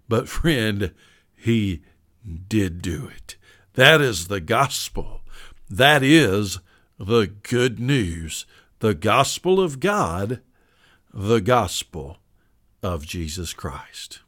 but 0.09 0.27
friend, 0.27 0.93
he 1.33 1.81
did 2.49 2.81
do 2.81 3.07
it. 3.07 3.37
That 3.75 4.01
is 4.01 4.27
the 4.27 4.41
gospel. 4.41 5.21
That 5.69 6.03
is 6.03 6.59
the 6.99 7.31
good 7.41 7.79
news. 7.79 8.45
The 8.79 8.93
gospel 8.93 9.61
of 9.61 9.79
God, 9.79 10.41
the 11.13 11.39
gospel 11.39 12.17
of 12.83 13.05
Jesus 13.05 13.53
Christ. 13.53 14.19